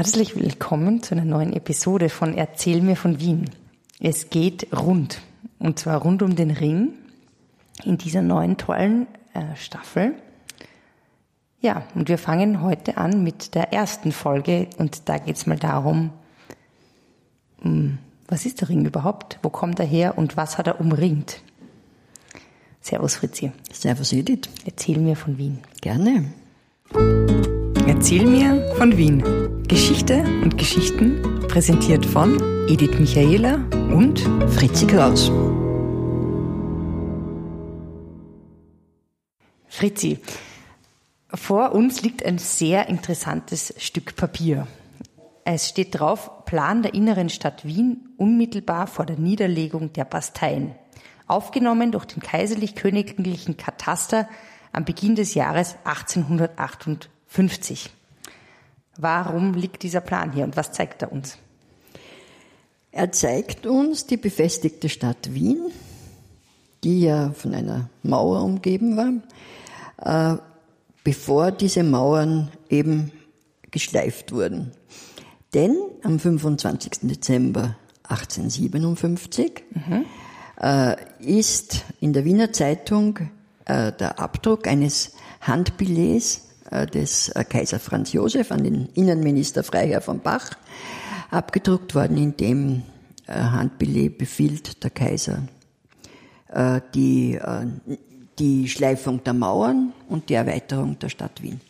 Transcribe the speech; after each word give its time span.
Herzlich 0.00 0.34
willkommen 0.34 1.02
zu 1.02 1.14
einer 1.14 1.26
neuen 1.26 1.52
Episode 1.52 2.08
von 2.08 2.32
Erzähl 2.32 2.80
mir 2.80 2.96
von 2.96 3.20
Wien. 3.20 3.50
Es 4.00 4.30
geht 4.30 4.74
rund, 4.74 5.20
und 5.58 5.78
zwar 5.78 6.00
rund 6.00 6.22
um 6.22 6.36
den 6.36 6.50
Ring 6.50 6.94
in 7.84 7.98
dieser 7.98 8.22
neuen 8.22 8.56
tollen 8.56 9.08
äh, 9.34 9.54
Staffel. 9.56 10.14
Ja, 11.60 11.82
und 11.94 12.08
wir 12.08 12.16
fangen 12.16 12.62
heute 12.62 12.96
an 12.96 13.22
mit 13.22 13.54
der 13.54 13.74
ersten 13.74 14.10
Folge 14.10 14.68
und 14.78 15.06
da 15.10 15.18
geht 15.18 15.36
es 15.36 15.44
mal 15.44 15.58
darum, 15.58 16.08
hm, 17.60 17.98
was 18.26 18.46
ist 18.46 18.62
der 18.62 18.70
Ring 18.70 18.86
überhaupt? 18.86 19.38
Wo 19.42 19.50
kommt 19.50 19.80
er 19.80 19.86
her 19.86 20.16
und 20.16 20.34
was 20.34 20.56
hat 20.56 20.66
er 20.66 20.80
umringt? 20.80 21.42
Servus 22.80 23.16
Fritzi. 23.16 23.52
Servus 23.70 24.14
Edith. 24.14 24.48
Erzähl 24.64 24.96
mir 24.96 25.14
von 25.14 25.36
Wien. 25.36 25.58
Gerne. 25.82 26.32
Erzähl 27.86 28.24
mir 28.24 28.72
von 28.78 28.96
Wien. 28.96 29.59
Geschichte 29.70 30.24
und 30.42 30.58
Geschichten 30.58 31.46
präsentiert 31.46 32.04
von 32.04 32.40
Edith 32.68 32.98
Michaela 32.98 33.54
und 33.94 34.18
Fritzi 34.48 34.84
Kraus. 34.84 35.30
Fritzi, 39.68 40.18
vor 41.32 41.70
uns 41.70 42.02
liegt 42.02 42.26
ein 42.26 42.38
sehr 42.38 42.88
interessantes 42.88 43.72
Stück 43.78 44.16
Papier. 44.16 44.66
Es 45.44 45.68
steht 45.68 46.00
drauf 46.00 46.44
Plan 46.46 46.82
der 46.82 46.94
inneren 46.94 47.28
Stadt 47.28 47.64
Wien 47.64 48.08
unmittelbar 48.16 48.88
vor 48.88 49.06
der 49.06 49.18
Niederlegung 49.18 49.92
der 49.92 50.04
Basteien. 50.04 50.74
Aufgenommen 51.28 51.92
durch 51.92 52.06
den 52.06 52.20
kaiserlich-königlichen 52.20 53.56
Kataster 53.56 54.28
am 54.72 54.84
Beginn 54.84 55.14
des 55.14 55.34
Jahres 55.34 55.76
1858. 55.84 57.90
Warum 59.00 59.54
liegt 59.54 59.82
dieser 59.82 60.00
Plan 60.00 60.32
hier 60.32 60.44
und 60.44 60.56
was 60.56 60.72
zeigt 60.72 61.02
er 61.02 61.12
uns? 61.12 61.38
Er 62.92 63.12
zeigt 63.12 63.66
uns 63.66 64.06
die 64.06 64.16
befestigte 64.16 64.88
Stadt 64.88 65.32
Wien, 65.32 65.70
die 66.84 67.02
ja 67.02 67.30
von 67.32 67.54
einer 67.54 67.88
Mauer 68.02 68.42
umgeben 68.42 68.96
war, 68.96 70.34
äh, 70.34 70.38
bevor 71.04 71.52
diese 71.52 71.82
Mauern 71.82 72.50
eben 72.68 73.12
geschleift 73.70 74.32
wurden. 74.32 74.72
Denn 75.54 75.76
am 76.02 76.18
25. 76.18 77.00
Dezember 77.02 77.76
1857 78.02 79.64
mhm. 79.72 80.04
äh, 80.60 80.96
ist 81.20 81.84
in 82.00 82.12
der 82.12 82.24
Wiener 82.24 82.52
Zeitung 82.52 83.18
äh, 83.64 83.92
der 83.92 84.18
Abdruck 84.18 84.66
eines 84.66 85.14
Handbillets 85.40 86.49
des 86.70 87.28
äh, 87.30 87.44
Kaiser 87.44 87.78
Franz 87.78 88.12
Josef 88.12 88.52
an 88.52 88.64
den 88.64 88.88
Innenminister 88.94 89.62
Freiherr 89.62 90.00
von 90.00 90.20
Bach 90.20 90.50
abgedruckt 91.30 91.94
worden, 91.94 92.16
in 92.16 92.36
dem 92.36 92.82
äh, 93.26 93.34
Handbillet 93.34 94.18
befiehlt 94.18 94.82
der 94.82 94.90
Kaiser 94.90 95.42
äh, 96.48 96.80
die, 96.94 97.34
äh, 97.34 97.66
die 98.38 98.68
Schleifung 98.68 99.22
der 99.24 99.34
Mauern 99.34 99.92
und 100.08 100.28
die 100.28 100.34
Erweiterung 100.34 100.98
der 100.98 101.08
Stadt 101.08 101.42
Wien. 101.42 101.60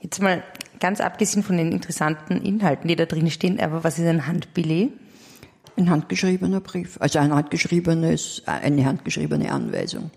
Jetzt 0.00 0.20
mal 0.20 0.42
ganz 0.80 1.00
abgesehen 1.00 1.42
von 1.42 1.56
den 1.56 1.72
interessanten 1.72 2.42
Inhalten, 2.42 2.88
die 2.88 2.96
da 2.96 3.06
drin 3.06 3.30
stehen, 3.30 3.58
aber 3.58 3.82
was 3.82 3.98
ist 3.98 4.06
ein 4.06 4.26
Handbillet? 4.26 4.92
Ein 5.76 5.90
handgeschriebener 5.90 6.60
Brief, 6.60 6.98
also 7.00 7.18
ein 7.20 7.32
handgeschriebenes, 7.32 8.42
eine 8.46 8.84
handgeschriebene 8.84 9.50
Anweisung. 9.50 10.10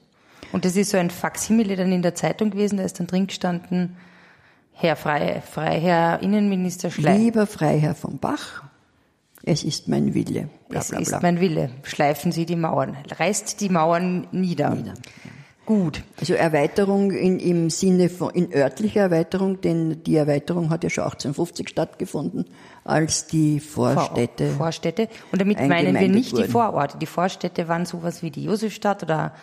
Und 0.52 0.66
das 0.66 0.76
ist 0.76 0.90
so 0.90 0.98
ein 0.98 1.10
Faksimile 1.10 1.76
dann 1.76 1.92
in 1.92 2.02
der 2.02 2.16
Zeitung 2.16 2.52
gewesen, 2.52 2.78
da 2.78 2.84
ist 2.84 3.00
dann 3.00 3.08
drin 3.08 3.28
gestanden, 3.28 3.96
Herr 4.74 4.96
Frei, 4.96 5.42
Freiherr 5.42 6.20
Innenminister 6.22 6.90
Schleif. 6.90 7.18
Lieber 7.18 7.46
Freiherr 7.48 7.96
von 7.96 8.18
Bach, 8.18 8.64
es 9.44 9.64
ist 9.64 9.88
mein 9.88 10.14
Wille. 10.14 10.50
Bla, 10.70 10.80
es 10.80 10.90
bla, 10.90 11.00
bla. 11.00 11.18
ist 11.18 11.24
mein 11.24 11.40
Wille. 11.40 11.72
Schleifen 11.84 12.32
Sie 12.32 12.46
die 12.46 12.56
Mauern. 12.56 12.98
Reißt 13.18 13.60
die 13.62 13.70
Mauern 13.70 14.28
nieder. 14.32 14.76
nieder. 14.76 14.94
Gut. 15.66 16.04
Also 16.20 16.34
Erweiterung 16.34 17.12
in, 17.12 17.40
im 17.40 17.70
Sinne 17.70 18.10
von, 18.10 18.32
in 18.32 18.54
örtlicher 18.54 19.02
Erweiterung, 19.02 19.62
denn 19.62 20.04
die 20.04 20.16
Erweiterung 20.16 20.70
hat 20.70 20.84
ja 20.84 20.90
schon 20.90 21.04
1850 21.04 21.70
stattgefunden, 21.70 22.46
als 22.84 23.28
die 23.28 23.60
Vorstädte. 23.60 24.48
Vor, 24.48 24.58
Vorstädte. 24.58 25.08
Und 25.32 25.40
damit 25.40 25.60
meinen 25.60 26.00
wir 26.00 26.10
nicht 26.10 26.34
wurden. 26.34 26.44
die 26.44 26.50
Vororte. 26.52 26.98
Die 26.98 27.06
Vorstädte 27.06 27.68
waren 27.68 27.86
sowas 27.86 28.22
wie 28.24 28.32
die 28.32 28.44
Josefstadt 28.44 29.04
oder 29.04 29.34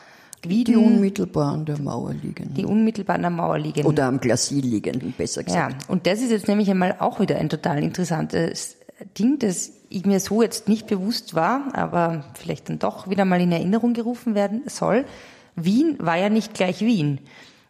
Glieden, 0.42 0.74
die 0.74 0.76
unmittelbar 0.76 1.52
an 1.52 1.64
der 1.64 1.80
Mauer 1.80 2.12
liegen. 2.12 2.54
Die 2.54 2.64
unmittelbar 2.64 3.16
an 3.16 3.22
der 3.22 3.30
Mauer 3.30 3.58
liegen. 3.58 3.84
Oder 3.86 4.06
am 4.06 4.20
Glacis 4.20 4.62
liegenden, 4.62 5.12
besser 5.16 5.42
gesagt. 5.42 5.82
Ja, 5.82 5.88
und 5.88 6.06
das 6.06 6.20
ist 6.20 6.30
jetzt 6.30 6.48
nämlich 6.48 6.70
einmal 6.70 6.96
auch 6.98 7.20
wieder 7.20 7.36
ein 7.36 7.48
total 7.48 7.82
interessantes 7.82 8.76
Ding, 9.18 9.38
das 9.38 9.72
ich 9.88 10.04
mir 10.04 10.20
so 10.20 10.42
jetzt 10.42 10.68
nicht 10.68 10.86
bewusst 10.86 11.34
war, 11.34 11.68
aber 11.72 12.24
vielleicht 12.34 12.68
dann 12.68 12.78
doch 12.78 13.08
wieder 13.08 13.24
mal 13.24 13.40
in 13.40 13.52
Erinnerung 13.52 13.94
gerufen 13.94 14.34
werden 14.34 14.62
soll. 14.66 15.04
Wien 15.56 15.96
war 15.98 16.16
ja 16.16 16.28
nicht 16.28 16.54
gleich 16.54 16.80
Wien. 16.80 17.20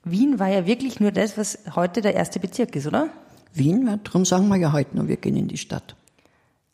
Wien 0.05 0.39
war 0.39 0.49
ja 0.49 0.67
wirklich 0.67 1.01
nur 1.01 1.13
das, 1.13 1.39
was 1.39 1.59
heute 1.75 2.01
der 2.01 2.15
erste 2.15 2.41
Bezirk 2.41 2.77
ist, 2.77 2.87
oder? 2.87 3.09
Wien, 3.55 3.99
darum 4.05 4.25
sagen 4.25 4.49
wir 4.49 4.57
ja 4.57 4.73
heute 4.73 4.97
nur, 4.97 5.09
wir 5.09 5.17
gehen 5.17 5.37
in 5.37 5.49
die 5.49 5.57
Stadt. 5.57 5.97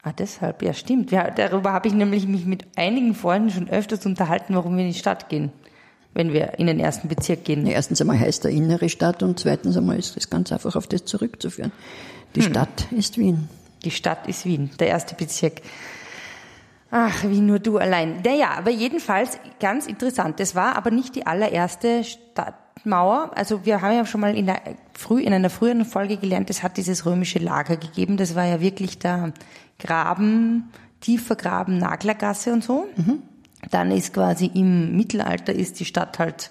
Ah, 0.03 0.13
deshalb, 0.13 0.63
ja 0.63 0.75
stimmt. 0.75 1.11
Ja, 1.11 1.31
darüber 1.31 1.73
habe 1.73 1.89
ich 1.89 1.95
nämlich 1.95 2.29
mich 2.29 2.45
mit 2.45 2.67
einigen 2.77 3.15
Freunden 3.15 3.51
schon 3.51 3.71
öfters 3.71 4.05
unterhalten, 4.05 4.55
warum 4.55 4.77
wir 4.77 4.85
in 4.85 4.93
die 4.93 4.99
Stadt 4.99 5.29
gehen 5.29 5.51
wenn 6.15 6.33
wir 6.33 6.59
in 6.59 6.67
den 6.67 6.81
ersten 6.81 7.09
Bezirk 7.09 7.45
gehen? 7.45 7.67
erstens 7.67 8.01
einmal 8.01 8.19
heißt 8.19 8.45
der 8.45 8.53
innere 8.53 8.89
Stadt 8.89 9.23
und 9.23 9.39
zweitens 9.39 9.77
einmal 9.77 9.99
ist 9.99 10.17
das 10.17 10.31
ganz 10.31 10.53
einfach 10.53 10.77
auf 10.77 10.87
das 10.87 11.05
zurückzuführen. 11.05 11.73
Die 12.35 12.43
hm. 12.43 12.51
Stadt 12.51 12.87
ist 12.93 13.19
Wien. 13.19 13.49
Die 13.85 13.91
Stadt 13.91 14.27
ist 14.27 14.47
Wien, 14.47 14.71
der 14.79 14.89
erste 14.89 15.15
Bezirk. 15.15 15.61
Ach, 16.91 17.25
wie 17.25 17.41
nur 17.41 17.59
du 17.59 17.79
allein. 17.79 18.23
Naja, 18.25 18.53
aber 18.57 18.71
jedenfalls 18.71 19.39
ganz 19.59 19.87
interessant. 19.87 20.39
Das 20.39 20.55
war 20.55 20.77
aber 20.77 20.93
nicht 20.93 21.17
die 21.17 21.27
allererste 21.27 22.05
Stadtmauer. 22.05 23.33
Also 23.35 23.67
wir 23.67 23.83
haben 23.83 23.97
ja 23.97 24.07
schon 24.07 24.21
mal 24.21 24.37
in, 24.37 24.47
der, 24.47 24.61
früh, 24.93 25.21
in 25.21 25.33
einer 25.33 25.51
früheren 25.51 25.85
Folge 25.85 26.17
gelernt, 26.17 26.51
es 26.51 26.63
hat 26.63 26.77
dieses 26.77 27.05
römische 27.05 27.41
Lager 27.41 27.77
gegeben. 27.77 28.17
Das 28.17 28.37
war 28.37 28.47
ja 28.47 28.61
wirklich 28.61 29.01
der 29.01 29.33
Graben, 29.81 30.71
tiefer 31.01 31.35
Graben, 31.35 31.79
Naglergasse 31.79 32.53
und 32.53 32.63
so. 32.63 32.87
Mhm. 32.97 33.23
Dann 33.71 33.91
ist 33.91 34.13
quasi 34.13 34.51
im 34.55 34.97
Mittelalter 34.97 35.53
ist 35.53 35.81
die 35.81 35.85
Stadt 35.85 36.19
halt 36.19 36.51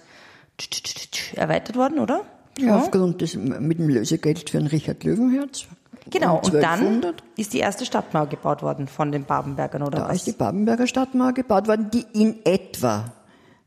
erweitert 1.35 1.75
worden, 1.75 1.99
oder? 1.99 2.21
Ja, 2.57 2.77
aufgrund 2.77 3.21
des, 3.21 3.35
mit 3.35 3.79
dem 3.79 3.89
Lösegeld 3.89 4.49
für 4.49 4.59
ein 4.59 4.67
Richard 4.67 5.03
Löwenherz. 5.03 5.65
Genau, 6.09 6.41
und 6.43 6.53
dann 6.53 7.01
ist 7.37 7.53
die 7.53 7.59
erste 7.59 7.85
Stadtmauer 7.85 8.27
gebaut 8.27 8.61
worden 8.61 8.87
von 8.87 9.11
den 9.11 9.23
Babenbergern, 9.23 9.83
oder 9.83 9.99
da 9.99 10.09
was? 10.09 10.17
ist 10.17 10.27
die 10.27 10.31
Babenberger 10.33 10.85
Stadtmauer 10.85 11.33
gebaut 11.33 11.67
worden, 11.67 11.89
die 11.91 12.05
in 12.13 12.45
etwa 12.45 13.11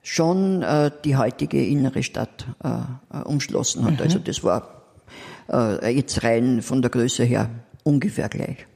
schon 0.02 0.62
äh, 0.62 0.90
die 1.04 1.16
heutige 1.16 1.64
innere 1.64 2.02
Stadt 2.02 2.46
äh, 2.62 3.16
umschlossen 3.24 3.84
hat. 3.84 3.94
Mhm. 3.94 4.00
Also 4.00 4.18
das 4.18 4.44
war 4.44 4.84
äh, 5.50 5.96
jetzt 5.96 6.22
rein 6.22 6.62
von 6.62 6.82
der 6.82 6.90
Größe 6.90 7.24
her 7.24 7.48
ungefähr 7.82 8.28
gleich. 8.28 8.66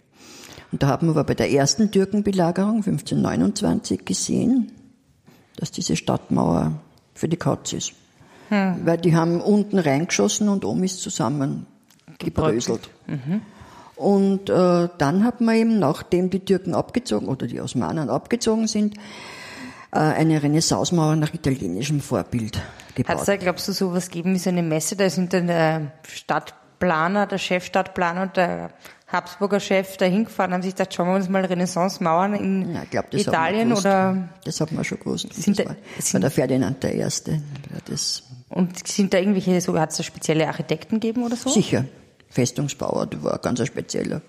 Und 0.72 0.82
da 0.82 0.88
haben 0.88 1.08
wir 1.08 1.12
aber 1.12 1.24
bei 1.24 1.34
der 1.34 1.50
ersten 1.50 1.90
Türkenbelagerung 1.90 2.76
1529 2.76 4.04
gesehen, 4.04 4.72
dass 5.56 5.70
diese 5.70 5.96
Stadtmauer 5.96 6.72
für 7.14 7.28
die 7.28 7.36
Katz 7.36 7.72
ist. 7.72 7.92
Hm. 8.50 8.80
Weil 8.84 8.98
die 8.98 9.14
haben 9.14 9.40
unten 9.40 9.78
reingeschossen 9.78 10.48
und 10.48 10.64
oben 10.64 10.84
ist 10.84 11.00
zusammengebröselt. 11.00 12.90
Mhm. 13.06 13.42
Und 13.96 14.48
äh, 14.48 14.88
dann 14.96 15.24
hat 15.24 15.40
man 15.40 15.54
eben, 15.54 15.78
nachdem 15.78 16.30
die 16.30 16.40
Türken 16.40 16.74
abgezogen 16.74 17.28
oder 17.28 17.46
die 17.46 17.60
Osmanen 17.60 18.08
abgezogen 18.08 18.66
sind, 18.66 18.96
äh, 19.92 19.98
eine 19.98 20.42
Renaissancemauer 20.42 21.16
nach 21.16 21.34
italienischem 21.34 22.00
Vorbild 22.00 22.62
gebaut. 22.94 23.10
Hat 23.10 23.20
es 23.20 23.26
da, 23.26 23.36
glaubst 23.36 23.68
du, 23.68 23.72
sowas 23.72 24.08
gegeben 24.08 24.34
wie 24.34 24.38
so 24.38 24.50
eine 24.50 24.62
Messe? 24.62 24.96
Da 24.96 25.10
sind 25.10 25.34
dann 25.34 25.48
der 25.48 25.92
Stadtplaner, 26.08 27.26
der 27.26 27.36
Chefstadtplaner 27.38 28.22
und 28.22 28.36
der 28.36 28.70
Habsburger 29.12 29.58
Chef 29.58 29.96
da 29.96 30.06
hingefahren, 30.06 30.52
haben 30.52 30.62
sich 30.62 30.74
gedacht, 30.74 30.94
schauen 30.94 31.08
wir 31.08 31.14
uns 31.14 31.28
mal 31.28 31.44
Renaissance-Mauern 31.44 32.34
in 32.34 32.74
ja, 32.74 32.84
glaub, 32.88 33.12
Italien 33.12 33.72
oder? 33.72 34.28
Das 34.44 34.60
hat 34.60 34.70
man 34.72 34.84
schon 34.84 35.00
gewusst. 35.00 35.32
Sind 35.32 35.58
das 35.58 35.66
da, 35.66 35.70
war, 35.70 35.76
sind, 35.98 36.22
der 36.22 36.30
Ferdinand 36.30 36.82
der 36.82 36.94
Erste. 36.94 37.42
Das 37.86 38.22
und 38.48 38.86
sind 38.86 39.12
da 39.12 39.18
irgendwelche, 39.18 39.60
so 39.60 39.78
hat 39.78 39.90
es 39.90 39.96
da 39.96 40.02
spezielle 40.02 40.46
Architekten 40.46 41.00
gegeben 41.00 41.24
oder 41.24 41.36
so? 41.36 41.50
Sicher. 41.50 41.84
Festungsbauer, 42.28 43.06
das 43.06 43.22
war 43.22 43.34
ein 43.34 43.40
ganz 43.42 43.66
spezieller 43.66 44.22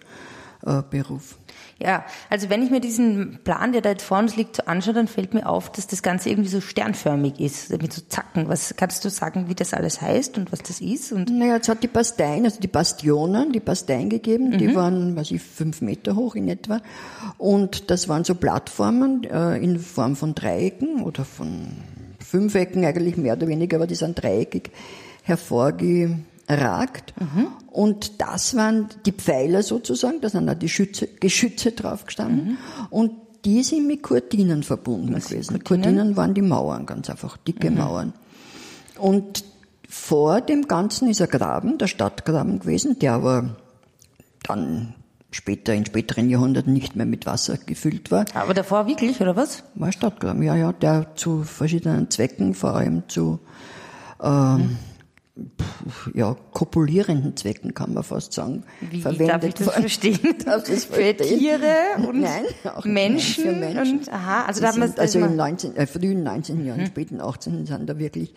äh, 0.65 0.81
Beruf. 0.89 1.37
Ja, 1.81 2.05
also 2.29 2.49
wenn 2.49 2.61
ich 2.61 2.69
mir 2.69 2.79
diesen 2.79 3.39
Plan, 3.43 3.71
der 3.71 3.81
da 3.81 3.89
jetzt 3.89 4.03
vor 4.03 4.19
uns 4.19 4.35
liegt, 4.35 4.57
so 4.57 4.63
anschaue, 4.65 4.93
dann 4.93 5.07
fällt 5.07 5.33
mir 5.33 5.47
auf, 5.47 5.71
dass 5.71 5.87
das 5.87 6.03
Ganze 6.03 6.29
irgendwie 6.29 6.49
so 6.49 6.61
sternförmig 6.61 7.39
ist, 7.39 7.71
mit 7.81 7.91
so 7.91 8.01
Zacken. 8.07 8.47
Was 8.49 8.75
kannst 8.77 9.03
du 9.03 9.09
sagen, 9.09 9.49
wie 9.49 9.55
das 9.55 9.73
alles 9.73 10.01
heißt 10.01 10.37
und 10.37 10.51
was 10.51 10.61
das 10.61 10.79
ist? 10.79 11.11
Und 11.11 11.29
naja, 11.35 11.57
es 11.57 11.67
hat 11.69 11.81
die 11.81 11.87
Basteien, 11.87 12.45
also 12.45 12.59
die 12.59 12.67
Bastionen, 12.67 13.51
die 13.51 13.59
Basteien 13.59 14.09
gegeben, 14.09 14.49
mhm. 14.49 14.57
die 14.59 14.75
waren, 14.75 15.15
weiß 15.15 15.31
ich, 15.31 15.41
fünf 15.41 15.81
Meter 15.81 16.15
hoch 16.15 16.35
in 16.35 16.47
etwa. 16.47 16.81
Und 17.37 17.89
das 17.89 18.07
waren 18.07 18.23
so 18.23 18.35
Plattformen 18.35 19.23
äh, 19.23 19.57
in 19.57 19.79
Form 19.79 20.15
von 20.15 20.35
Dreiecken 20.35 21.01
oder 21.01 21.25
von 21.25 21.67
Fünfecken, 22.19 22.85
eigentlich 22.85 23.17
mehr 23.17 23.33
oder 23.33 23.47
weniger, 23.47 23.77
aber 23.77 23.87
die 23.87 23.95
sind 23.95 24.21
dreieckig 24.21 24.71
hervorge 25.23 26.19
ragt. 26.51 27.13
Und 27.67 28.21
das 28.21 28.55
waren 28.55 28.89
die 29.05 29.11
Pfeiler 29.11 29.63
sozusagen, 29.63 30.21
da 30.21 30.29
sind 30.29 30.49
auch 30.49 30.55
die 30.55 30.69
Schütze, 30.69 31.07
Geschütze 31.07 31.71
drauf 31.71 32.05
gestanden. 32.05 32.57
Und 32.89 33.11
die 33.45 33.63
sind 33.63 33.87
mit 33.87 34.03
Kurtinen 34.03 34.63
verbunden 34.63 35.15
Was 35.15 35.29
gewesen. 35.29 35.63
Kurtinen? 35.63 35.83
Kurtinen 35.83 36.17
waren 36.17 36.33
die 36.33 36.41
Mauern, 36.41 36.85
ganz 36.85 37.09
einfach, 37.09 37.37
dicke 37.37 37.71
Mauern. 37.71 38.13
Und 38.97 39.43
vor 39.87 40.41
dem 40.41 40.67
Ganzen 40.67 41.09
ist 41.09 41.21
ein 41.21 41.29
Graben, 41.29 41.77
der 41.77 41.87
Stadtgraben 41.87 42.59
gewesen, 42.59 42.99
der 42.99 43.13
aber 43.13 43.55
dann 44.43 44.93
später, 45.31 45.73
in 45.73 45.85
späteren 45.85 46.29
Jahrhunderten 46.29 46.73
nicht 46.73 46.95
mehr 46.95 47.05
mit 47.05 47.25
Wasser 47.25 47.57
gefüllt 47.57 48.11
war. 48.11 48.25
Aber 48.33 48.53
davor 48.53 48.87
wirklich, 48.87 49.19
oder 49.21 49.35
was? 49.35 49.63
War 49.75 49.87
ein 49.87 49.93
Stadtgraben, 49.93 50.43
ja, 50.43 50.55
ja, 50.55 50.71
der 50.71 51.15
zu 51.15 51.43
verschiedenen 51.43 52.09
Zwecken, 52.09 52.53
vor 52.53 52.75
allem 52.75 53.03
zu 53.07 53.39
ähm, 54.21 54.77
pf, 55.37 55.65
ja, 56.13 56.35
kopulierenden 56.51 57.35
Zwecken, 57.37 57.73
kann 57.73 57.93
man 57.93 58.03
fast 58.03 58.33
sagen, 58.33 58.63
Wie 58.89 59.01
darf 59.01 59.43
ich 59.43 59.53
das 59.53 59.69
verstehen? 59.69 60.19
Darf 60.45 60.63
das 60.67 60.85
Für 60.85 60.93
verstehen? 60.93 61.39
Tiere 61.39 62.07
und 62.07 62.21
Nein, 62.21 62.43
auch 62.75 62.85
Menschen, 62.85 63.43
für 63.43 63.51
Menschen. 63.51 63.99
und 63.99 64.13
aha, 64.13 64.45
also 64.45 64.61
da 64.61 64.71
sind, 64.73 64.99
also 64.99 65.19
im 65.19 65.35
19, 65.35 65.75
äh, 65.77 65.87
frühen 65.87 66.23
19. 66.23 66.57
Mhm. 66.59 66.65
Jahren, 66.67 66.85
späten 66.85 67.21
18. 67.21 67.65
sind 67.65 67.87
da 67.89 67.97
wirklich 67.99 68.33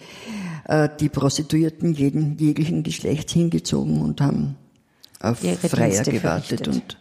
äh, 0.64 0.88
die 1.00 1.08
Prostituierten 1.08 1.92
jeden, 1.94 2.36
jeglichen 2.38 2.82
Geschlechts 2.82 3.32
hingezogen 3.32 4.00
und 4.02 4.20
haben 4.20 4.56
auf 5.20 5.42
Ihre 5.42 5.56
Freier 5.56 5.90
Dienste 5.90 6.12
gewartet. 6.12 6.60
verrichtet. 6.64 6.68
Und 6.68 6.98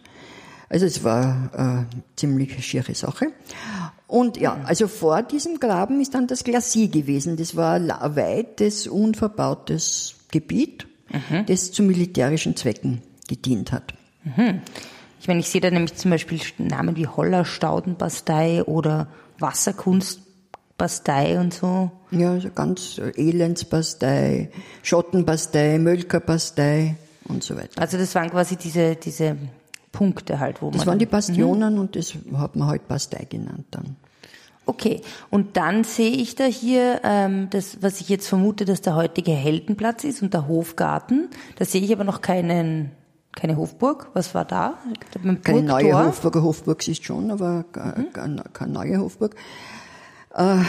also 0.70 0.86
es 0.86 1.04
war 1.04 1.86
äh, 1.90 1.96
ziemlich 2.16 2.64
schiere 2.66 2.94
Sache. 2.94 3.26
Und 4.06 4.36
ja, 4.38 4.54
Mhm. 4.54 4.66
also 4.66 4.88
vor 4.88 5.22
diesem 5.22 5.58
Graben 5.60 6.00
ist 6.00 6.14
dann 6.14 6.26
das 6.26 6.44
Glacis 6.44 6.90
gewesen. 6.90 7.36
Das 7.36 7.54
war 7.56 7.74
ein 7.74 7.88
weites, 8.16 8.86
unverbautes 8.86 10.14
Gebiet, 10.34 10.86
Mhm. 11.10 11.46
das 11.46 11.70
zu 11.70 11.82
militärischen 11.84 12.56
Zwecken 12.56 13.00
gedient 13.28 13.70
hat. 13.72 13.94
Ich 15.20 15.28
meine, 15.28 15.40
ich 15.40 15.48
sehe 15.48 15.60
da 15.60 15.70
nämlich 15.70 15.94
zum 15.94 16.10
Beispiel 16.10 16.40
Namen 16.58 16.96
wie 16.96 17.06
Hollerstaudenbastei 17.06 18.64
oder 18.64 19.06
Wasserkunstbastei 19.38 21.38
und 21.38 21.54
so. 21.54 21.90
Ja, 22.10 22.32
also 22.32 22.50
ganz 22.50 23.00
Elendspastei, 23.16 24.50
Schottenpastei, 24.82 25.78
Mölkerpastei 25.78 26.96
und 27.28 27.44
so 27.44 27.56
weiter. 27.56 27.80
Also 27.80 27.96
das 27.98 28.14
waren 28.14 28.30
quasi 28.30 28.56
diese, 28.56 28.96
diese 28.96 29.36
Punkte 29.92 30.40
halt, 30.40 30.62
wo 30.62 30.70
Das 30.70 30.78
man... 30.78 30.86
waren 30.88 30.98
die 30.98 31.06
Bastionen 31.06 31.78
und 31.78 31.96
das 31.96 32.14
hat 32.36 32.56
man 32.56 32.68
halt 32.68 32.88
Pastei 32.88 33.24
genannt 33.28 33.66
dann. 33.70 33.96
Okay, 34.66 35.02
und 35.30 35.56
dann 35.58 35.84
sehe 35.84 36.10
ich 36.12 36.36
da 36.36 36.44
hier 36.44 37.00
ähm, 37.04 37.48
das, 37.50 37.82
was 37.82 38.00
ich 38.00 38.08
jetzt 38.08 38.28
vermute, 38.28 38.64
dass 38.64 38.80
der 38.80 38.94
heutige 38.96 39.32
Heldenplatz 39.32 40.04
ist 40.04 40.22
und 40.22 40.32
der 40.32 40.48
Hofgarten. 40.48 41.28
Da 41.56 41.64
sehe 41.66 41.82
ich 41.82 41.92
aber 41.92 42.04
noch 42.04 42.22
keinen, 42.22 42.90
keine 43.32 43.56
Hofburg. 43.58 44.08
Was 44.14 44.34
war 44.34 44.46
da? 44.46 44.78
Keine 45.42 45.62
neue 45.62 45.82
Burgtor? 45.84 46.06
Hofburg, 46.06 46.36
eine 46.36 46.44
Hofburg 46.44 46.88
ist 46.88 47.04
schon, 47.04 47.30
aber 47.30 47.64
ke- 47.72 48.06
keine, 48.14 48.72
neue 48.72 49.00
Hofburg. 49.00 49.34
Äh, 50.34 50.60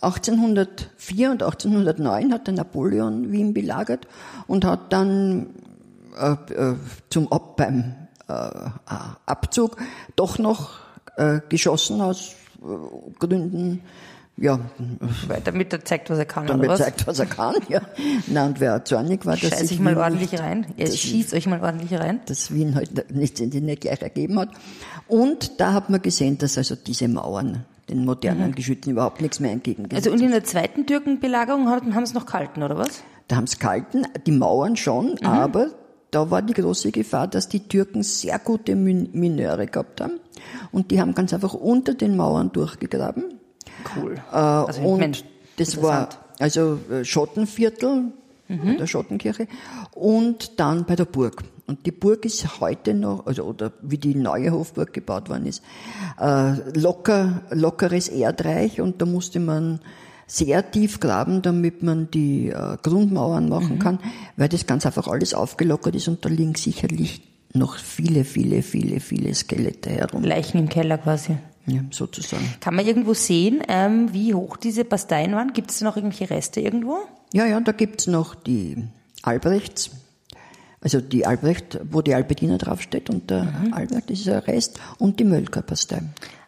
1804 0.00 1.30
und 1.30 1.42
1809 1.42 2.32
hat 2.32 2.46
der 2.46 2.54
Napoleon 2.54 3.30
Wien 3.32 3.54
belagert 3.54 4.06
und 4.46 4.64
hat 4.64 4.92
dann 4.92 5.48
äh, 6.18 6.32
äh, 6.54 6.74
zum 7.10 7.30
Ab 7.32 7.56
beim 7.56 7.94
äh, 8.28 8.32
Abzug 9.26 9.76
doch 10.16 10.38
noch 10.38 10.70
äh, 11.16 11.40
geschossen 11.48 12.00
aus 12.00 12.32
Gründen, 13.18 13.80
ja, 14.36 14.58
damit 15.44 15.72
er 15.72 15.84
zeigt, 15.84 16.10
was 16.10 16.18
er 16.18 16.24
kann, 16.24 16.46
damit 16.46 16.64
oder 16.64 16.74
was? 16.74 16.80
zeigt, 16.80 17.06
was 17.06 17.18
er 17.20 17.26
kann. 17.26 17.54
Ja. 17.68 17.82
Na, 18.26 18.46
und 18.46 18.58
wer 18.58 18.84
zornig 18.84 19.24
war, 19.26 19.36
dass 19.36 19.50
Scheiß 19.50 19.60
sich 19.60 19.72
ich 19.72 19.80
mal 19.80 19.96
ordentlich 19.96 20.32
nicht, 20.32 20.42
rein. 20.42 20.66
Dass- 20.76 20.96
schießt 20.98 21.34
euch 21.34 21.46
mal 21.46 21.60
ordentlich 21.62 21.98
rein. 21.98 22.20
dass 22.26 22.52
Wien 22.52 22.74
halt 22.74 23.14
nicht, 23.14 23.40
nicht 23.40 23.80
gleich 23.80 24.02
ergeben 24.02 24.38
hat. 24.40 24.48
Und 25.06 25.60
da 25.60 25.72
hat 25.72 25.90
man 25.90 26.02
gesehen, 26.02 26.38
dass 26.38 26.58
also 26.58 26.74
diese 26.74 27.06
Mauern 27.08 27.64
den 27.88 28.04
modernen 28.04 28.54
Geschützen 28.54 28.90
überhaupt 28.90 29.20
nichts 29.20 29.40
mehr 29.40 29.52
entgegengesetzt 29.52 30.06
Also 30.08 30.16
und 30.16 30.24
in 30.24 30.32
der 30.32 30.42
zweiten 30.42 30.86
Türkenbelagerung 30.86 31.68
haben, 31.68 31.94
haben 31.94 32.06
sie 32.06 32.14
noch 32.14 32.26
gehalten, 32.26 32.62
oder 32.62 32.78
was? 32.78 33.02
Da 33.28 33.36
haben 33.36 33.44
es 33.44 33.58
gehalten, 33.58 34.04
die 34.26 34.32
Mauern 34.32 34.76
schon, 34.76 35.18
aber 35.22 35.68
da 36.10 36.30
war 36.30 36.42
die 36.42 36.54
große 36.54 36.92
Gefahr, 36.92 37.28
dass 37.28 37.48
die 37.48 37.60
Türken 37.68 38.02
sehr 38.02 38.38
gute 38.38 38.74
Min 38.74 39.10
Mineure 39.12 39.66
gehabt 39.66 40.00
haben. 40.00 40.20
Und 40.72 40.90
die 40.90 41.00
haben 41.00 41.14
ganz 41.14 41.32
einfach 41.32 41.54
unter 41.54 41.94
den 41.94 42.16
Mauern 42.16 42.52
durchgegraben. 42.52 43.24
Cool. 43.96 44.14
Äh, 44.32 44.36
Also, 44.36 44.82
und 44.82 44.98
Mensch, 44.98 45.24
das 45.56 45.80
war 45.82 46.08
also 46.38 46.78
äh, 46.90 47.04
Schottenviertel 47.04 48.12
Mhm. 48.46 48.76
der 48.76 48.86
Schottenkirche 48.86 49.48
und 49.94 50.60
dann 50.60 50.84
bei 50.84 50.96
der 50.96 51.06
Burg. 51.06 51.44
Und 51.66 51.86
die 51.86 51.92
Burg 51.92 52.26
ist 52.26 52.60
heute 52.60 52.92
noch, 52.92 53.24
also 53.24 53.44
oder 53.44 53.72
wie 53.80 53.96
die 53.96 54.14
neue 54.14 54.52
Hofburg 54.52 54.92
gebaut 54.92 55.30
worden 55.30 55.46
ist, 55.46 55.62
äh, 56.20 56.52
locker, 56.78 57.40
lockeres 57.48 58.08
Erdreich 58.08 58.82
und 58.82 59.00
da 59.00 59.06
musste 59.06 59.40
man 59.40 59.80
sehr 60.26 60.70
tief 60.70 61.00
graben, 61.00 61.40
damit 61.40 61.82
man 61.82 62.10
die 62.10 62.50
äh, 62.50 62.76
Grundmauern 62.82 63.48
machen 63.48 63.78
kann, 63.78 63.98
weil 64.36 64.50
das 64.50 64.66
ganz 64.66 64.84
einfach 64.84 65.08
alles 65.08 65.32
aufgelockert 65.32 65.94
ist 65.96 66.08
und 66.08 66.22
da 66.22 66.28
liegen 66.28 66.54
sicherlich 66.54 67.22
noch 67.54 67.78
viele, 67.78 68.24
viele, 68.24 68.62
viele, 68.62 69.00
viele 69.00 69.34
Skelette 69.34 69.90
herum, 69.90 70.22
Leichen 70.24 70.58
im 70.58 70.68
Keller 70.68 70.98
quasi. 70.98 71.36
ja, 71.66 71.80
sozusagen. 71.90 72.44
Kann 72.60 72.74
man 72.74 72.86
irgendwo 72.86 73.14
sehen, 73.14 73.62
ähm, 73.68 74.12
wie 74.12 74.34
hoch 74.34 74.56
diese 74.56 74.84
Basteien 74.84 75.32
waren? 75.32 75.52
Gibt 75.52 75.70
es 75.70 75.80
noch 75.80 75.96
irgendwelche 75.96 76.30
Reste 76.30 76.60
irgendwo? 76.60 76.98
Ja, 77.32 77.46
ja, 77.46 77.58
da 77.60 77.72
gibt's 77.72 78.06
noch 78.06 78.34
die 78.34 78.76
Albrechts, 79.22 79.90
also 80.80 81.00
die 81.00 81.24
Albrecht, 81.26 81.80
wo 81.90 82.02
die 82.02 82.14
Alpediner 82.14 82.58
draufsteht 82.58 83.08
und 83.08 83.30
der 83.30 83.48
Albrecht 83.70 84.10
ist 84.10 84.28
ein 84.28 84.38
Rest 84.40 84.78
und 84.98 85.18
die 85.18 85.24
Mölkerpastei. 85.24 86.02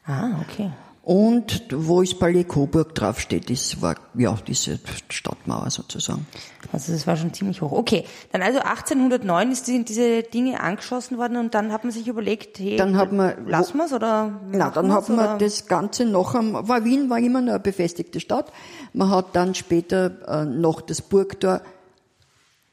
Ah, 0.05 0.41
okay. 0.43 0.71
Und 1.07 1.63
wo 1.73 2.03
das 2.03 2.19
Palais 2.19 2.43
Coburg 2.43 2.93
draufsteht, 2.97 3.49
das 3.49 3.81
war 3.81 3.95
ja 4.17 4.37
diese 4.45 4.81
Stadtmauer 5.09 5.71
sozusagen. 5.71 6.27
Also 6.73 6.91
das 6.91 7.07
war 7.07 7.17
schon 7.17 7.33
ziemlich 7.33 7.63
hoch. 7.63 7.71
Okay, 7.71 8.03
dann 8.33 8.43
also 8.43 8.59
1809 8.59 9.53
ist, 9.53 9.67
sind 9.67 9.89
diese 9.89 10.25
Dinge 10.25 10.59
angeschossen 10.59 11.17
worden 11.17 11.37
und 11.37 11.55
dann 11.55 11.71
hat 11.71 11.85
man 11.85 11.93
sich 11.93 12.09
überlegt, 12.09 12.59
hey, 12.59 12.75
Dann 12.75 12.97
hat 12.97 13.13
man- 13.13 13.47
lassen 13.47 13.79
wir's 13.79 13.93
oder 13.93 14.41
Na, 14.51 14.71
dann 14.71 14.93
hat 14.93 15.09
man 15.09 15.19
oder? 15.37 15.39
das 15.39 15.69
Ganze 15.69 16.07
noch 16.07 16.35
einmal, 16.35 16.67
war 16.67 16.85
Wien 16.85 17.09
war 17.09 17.21
immer 17.21 17.41
noch 17.41 17.53
eine 17.53 17.61
befestigte 17.61 18.19
Stadt. 18.19 18.53
Man 18.93 19.09
hat 19.09 19.27
dann 19.37 19.55
später 19.55 20.11
äh, 20.27 20.45
noch 20.45 20.81
das 20.81 21.03
Burgtor 21.03 21.61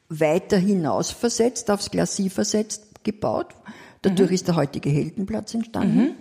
weiter 0.08 0.56
hinaus 0.56 1.12
versetzt, 1.12 1.70
aufs 1.70 1.88
Glacis 1.88 2.32
versetzt, 2.32 2.82
gebaut. 3.04 3.54
Dadurch 4.02 4.32
ist 4.32 4.48
der 4.48 4.56
heutige 4.56 4.90
Heldenplatz 4.90 5.54
entstanden. 5.54 6.00
Äh, 6.00 6.14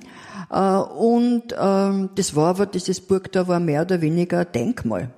und 0.60 1.55
ähm, 1.60 2.10
das 2.15 2.36
war 2.36 2.50
aber, 2.50 2.65
dieses 2.65 3.01
Burgtor 3.01 3.48
war 3.48 3.60
mehr 3.60 3.81
oder 3.81 4.01
weniger 4.01 4.39
ein 4.39 4.51
Denkmal. 4.53 5.10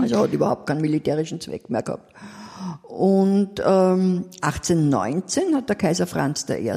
Also 0.00 0.18
hat 0.18 0.32
überhaupt 0.32 0.66
keinen 0.66 0.80
militärischen 0.80 1.40
Zweck 1.40 1.70
mehr 1.70 1.82
gehabt. 1.82 2.12
Und 2.82 3.60
ähm, 3.64 4.24
1819 4.40 5.54
hat 5.54 5.68
der 5.68 5.76
Kaiser 5.76 6.06
Franz 6.06 6.46
I. 6.48 6.70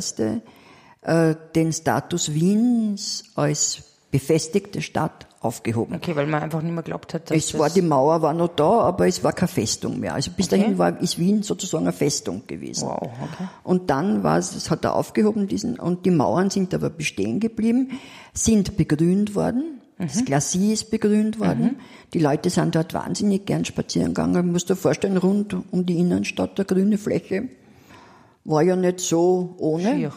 Äh, 1.02 1.36
den 1.56 1.74
Status 1.74 2.34
Wiens 2.34 3.24
als 3.36 3.91
befestigte 4.12 4.82
Stadt 4.82 5.28
aufgehoben. 5.40 5.96
Okay, 5.96 6.16
weil 6.16 6.28
man 6.28 6.44
einfach 6.44 6.62
nicht 6.62 6.74
mehr 6.74 6.84
glaubt 6.84 7.14
hat, 7.14 7.32
dass 7.32 7.38
Es 7.38 7.58
war, 7.58 7.70
die 7.70 7.82
Mauer 7.82 8.22
war 8.22 8.34
noch 8.34 8.50
da, 8.50 8.82
aber 8.82 9.08
es 9.08 9.24
war 9.24 9.34
keine 9.34 9.48
Festung 9.48 10.00
mehr. 10.00 10.14
Also 10.14 10.32
bis 10.32 10.50
dahin 10.50 10.78
war, 10.78 11.00
ist 11.02 11.18
Wien 11.18 11.42
sozusagen 11.42 11.86
eine 11.86 11.94
Festung 11.94 12.44
gewesen. 12.46 12.88
Wow, 12.88 13.02
okay. 13.02 13.48
Und 13.64 13.90
dann 13.90 14.22
war 14.22 14.38
es, 14.38 14.70
hat 14.70 14.86
er 14.86 14.96
aufgehoben, 14.96 15.48
diesen, 15.48 15.80
und 15.80 16.06
die 16.06 16.12
Mauern 16.12 16.52
sind 16.52 16.74
aber 16.74 16.92
bestehen 16.92 17.40
geblieben, 17.40 18.00
sind 18.34 18.78
begrünt 18.78 19.34
worden. 19.34 19.82
Mhm. 19.98 20.08
Das 20.08 20.26
Glacis 20.26 20.82
ist 20.84 20.92
begrünt 20.92 21.40
worden. 21.40 21.80
Die 22.14 22.20
Leute 22.20 22.50
sind 22.50 22.76
dort 22.76 22.94
wahnsinnig 22.94 23.46
gern 23.46 23.66
spazieren 23.66 24.10
gegangen. 24.10 24.34
Man 24.34 24.52
muss 24.52 24.66
dir 24.66 24.76
vorstellen, 24.76 25.18
rund 25.18 25.56
um 25.72 25.86
die 25.86 25.98
Innenstadt, 25.98 26.58
der 26.58 26.66
grüne 26.66 26.98
Fläche, 26.98 27.50
war 28.44 28.62
ja 28.62 28.76
nicht 28.76 29.00
so 29.00 29.56
ohne. 29.58 29.96
Schier. 29.96 30.12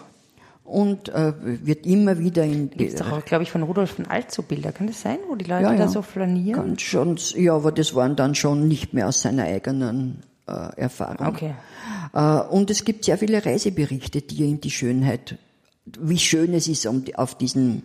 Und 0.64 1.10
äh, 1.10 1.34
wird 1.38 1.86
immer 1.86 2.18
wieder 2.18 2.42
in 2.42 2.70
Gibt's 2.70 2.94
doch 2.96 3.12
auch, 3.12 3.24
glaube 3.24 3.42
ich, 3.42 3.50
von 3.50 3.62
Rudolf 3.62 3.90
von 3.90 4.06
Alt 4.06 4.32
so 4.32 4.42
Bilder. 4.42 4.72
Kann 4.72 4.86
das 4.86 5.02
sein, 5.02 5.18
wo 5.28 5.34
die 5.34 5.44
Leute 5.44 5.62
Ja, 5.62 5.72
ja. 5.72 5.78
da 5.78 5.88
so 5.88 6.00
flanieren? 6.00 6.68
Ganz 6.68 6.80
schon, 6.82 7.18
ja, 7.36 7.54
aber 7.54 7.70
das 7.70 7.94
waren 7.94 8.16
dann 8.16 8.34
schon 8.34 8.66
nicht 8.66 8.94
mehr 8.94 9.08
aus 9.08 9.20
seiner 9.20 9.44
eigenen 9.44 10.22
äh, 10.48 10.52
Erfahrung. 10.76 11.26
Okay. 11.26 11.54
Äh, 12.14 12.40
und 12.48 12.70
es 12.70 12.84
gibt 12.84 13.04
sehr 13.04 13.18
viele 13.18 13.44
Reiseberichte, 13.44 14.22
die 14.22 14.44
ihm 14.44 14.60
die 14.60 14.70
Schönheit, 14.70 15.36
wie 16.00 16.18
schön 16.18 16.54
es 16.54 16.66
ist, 16.66 16.86
um 16.86 17.04
die, 17.04 17.14
auf 17.16 17.36
diesen 17.36 17.82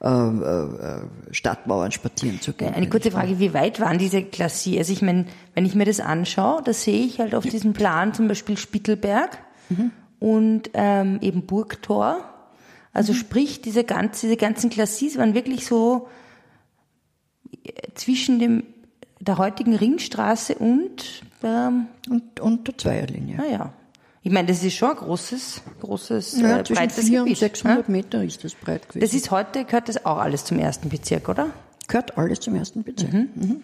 äh, 0.00 0.08
äh, 0.08 1.00
Stadtmauern 1.32 1.92
spazieren 1.92 2.40
zu 2.40 2.54
gehen. 2.54 2.72
Eine 2.72 2.88
kurze 2.88 3.10
Frage, 3.10 3.38
wie 3.38 3.52
weit 3.52 3.78
waren 3.78 3.98
diese 3.98 4.22
Glaciers? 4.22 4.78
Also 4.78 4.92
ich 4.94 5.02
meine, 5.02 5.26
wenn 5.54 5.66
ich 5.66 5.74
mir 5.74 5.84
das 5.84 6.00
anschaue, 6.00 6.62
da 6.64 6.72
sehe 6.72 7.04
ich 7.04 7.18
halt 7.20 7.34
auf 7.34 7.44
diesem 7.44 7.74
Plan 7.74 8.14
zum 8.14 8.26
Beispiel 8.26 8.56
Spittelberg 8.56 9.38
Mhm. 9.68 9.90
Und 10.18 10.70
ähm, 10.74 11.18
eben 11.22 11.46
Burgtor. 11.46 12.18
Also 12.92 13.12
Mhm. 13.12 13.16
sprich, 13.18 13.60
diese, 13.62 13.84
ganze, 13.84 14.26
diese 14.26 14.36
ganzen 14.36 14.70
Glacis 14.70 15.18
waren 15.18 15.34
wirklich 15.34 15.66
so 15.66 16.08
äh, 17.64 17.72
zwischen 17.94 18.38
dem, 18.38 18.62
der 19.20 19.38
heutigen 19.38 19.74
Ringstraße 19.74 20.54
und 20.56 21.22
Ähm, 21.42 21.86
Und, 22.08 22.40
und 22.40 22.66
der 22.66 22.78
Zweierlinie. 22.78 23.36
naja. 23.36 23.72
Ich 24.22 24.32
meine, 24.32 24.48
das 24.48 24.64
ist 24.64 24.74
schon 24.74 24.90
ein 24.90 24.96
großes, 24.96 25.60
großes, 25.80 26.40
Ja, 26.40 26.58
äh, 26.58 26.64
zwischen 26.64 26.74
breites 26.78 26.96
400 27.04 27.18
und 27.20 27.24
Gebiet. 27.26 27.38
600 27.38 27.86
ja? 27.86 27.92
Meter 27.92 28.24
ist 28.24 28.42
das 28.42 28.54
breit 28.54 28.88
gewesen. 28.88 29.00
Das 29.06 29.14
ist 29.14 29.30
heute, 29.30 29.64
gehört 29.64 29.88
das 29.88 30.04
auch 30.04 30.16
alles 30.18 30.44
zum 30.44 30.58
ersten 30.58 30.88
Bezirk, 30.88 31.28
oder? 31.28 31.50
gehört 31.88 32.18
alles 32.18 32.40
zum 32.40 32.56
ersten 32.56 32.82
Bezirk. 32.82 33.12
Mhm. 33.12 33.62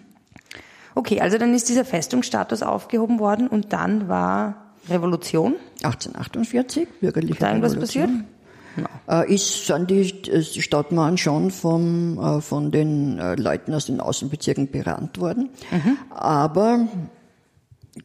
Okay, 0.94 1.21
also 1.21 1.38
dann 1.38 1.52
ist 1.54 1.68
dieser 1.68 1.85
Festungsstatus 1.85 2.62
aufgehoben 2.62 3.18
worden 3.18 3.49
und 3.49 3.73
dann 3.73 4.06
war 4.09 4.72
Revolution. 4.88 5.54
1848, 5.82 6.88
bürgerliche 7.00 7.38
Da 7.40 7.50
Revolution. 7.52 8.24
Äh, 9.08 9.34
ist, 9.34 9.66
sind 9.66 9.90
die, 9.90 10.00
äh, 10.30 10.42
die 10.42 10.62
Stadtmauern 10.62 11.18
schon 11.18 11.50
vom, 11.50 12.18
äh, 12.18 12.40
von 12.40 12.70
den 12.70 13.18
Leuten 13.36 13.74
aus 13.74 13.84
den 13.86 14.00
Außenbezirken 14.00 14.70
berannt 14.70 15.18
worden, 15.20 15.50
Mhm. 15.70 15.98
aber 16.10 16.88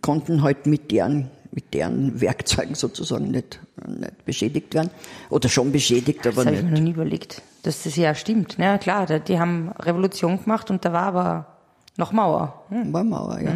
konnten 0.02 0.42
halt 0.42 0.66
mit 0.66 0.92
deren, 0.92 1.30
mit 1.52 1.74
deren 1.74 2.20
Werkzeugen 2.20 2.76
sozusagen 2.76 3.32
nicht, 3.32 3.60
nicht 3.88 4.26
beschädigt 4.26 4.74
werden. 4.74 4.90
Oder 5.30 5.48
schon 5.48 5.72
beschädigt, 5.72 6.28
aber 6.28 6.44
Das 6.44 6.46
habe 6.48 6.56
ich 6.58 6.62
nicht. 6.64 6.72
mir 6.72 6.78
noch 6.80 6.84
nie 6.84 6.92
überlegt, 6.92 7.42
dass 7.64 7.84
das 7.84 7.96
ja 7.96 8.14
stimmt. 8.14 8.56
Na 8.58 8.78
klar, 8.78 9.06
da- 9.06 9.20
die 9.20 9.40
haben 9.40 9.70
Revolution 9.80 10.44
gemacht 10.44 10.70
und 10.70 10.84
da 10.84 10.92
war 10.92 11.04
aber 11.04 11.48
noch 11.96 12.12
Mauer. 12.12 12.66
Hm. 12.70 12.92
War 12.92 13.04
Mauer, 13.06 13.40
ja. 13.40 13.56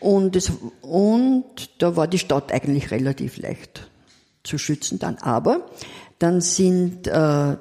Und, 0.00 0.34
es, 0.34 0.50
und 0.80 1.44
da 1.78 1.94
war 1.96 2.08
die 2.08 2.18
Stadt 2.18 2.52
eigentlich 2.52 2.90
relativ 2.90 3.36
leicht 3.36 3.90
zu 4.42 4.58
schützen 4.58 4.98
dann. 4.98 5.18
Aber 5.18 5.66
dann 6.18 6.40
sind, 6.40 7.06
äh, 7.06 7.10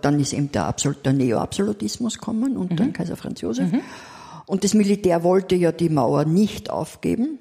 dann 0.01 0.19
ist 0.19 0.33
eben 0.33 0.51
der, 0.51 0.65
Absolut, 0.65 1.05
der 1.05 1.13
Neo-Absolutismus 1.13 2.17
gekommen 2.17 2.57
unter 2.57 2.75
dem 2.75 2.93
Kaiser 2.93 3.17
Franz 3.17 3.41
Josef. 3.41 3.69
Und 4.45 4.63
das 4.63 4.73
Militär 4.73 5.23
wollte 5.23 5.55
ja 5.55 5.71
die 5.71 5.89
Mauer 5.89 6.25
nicht 6.25 6.69
aufgeben 6.69 7.39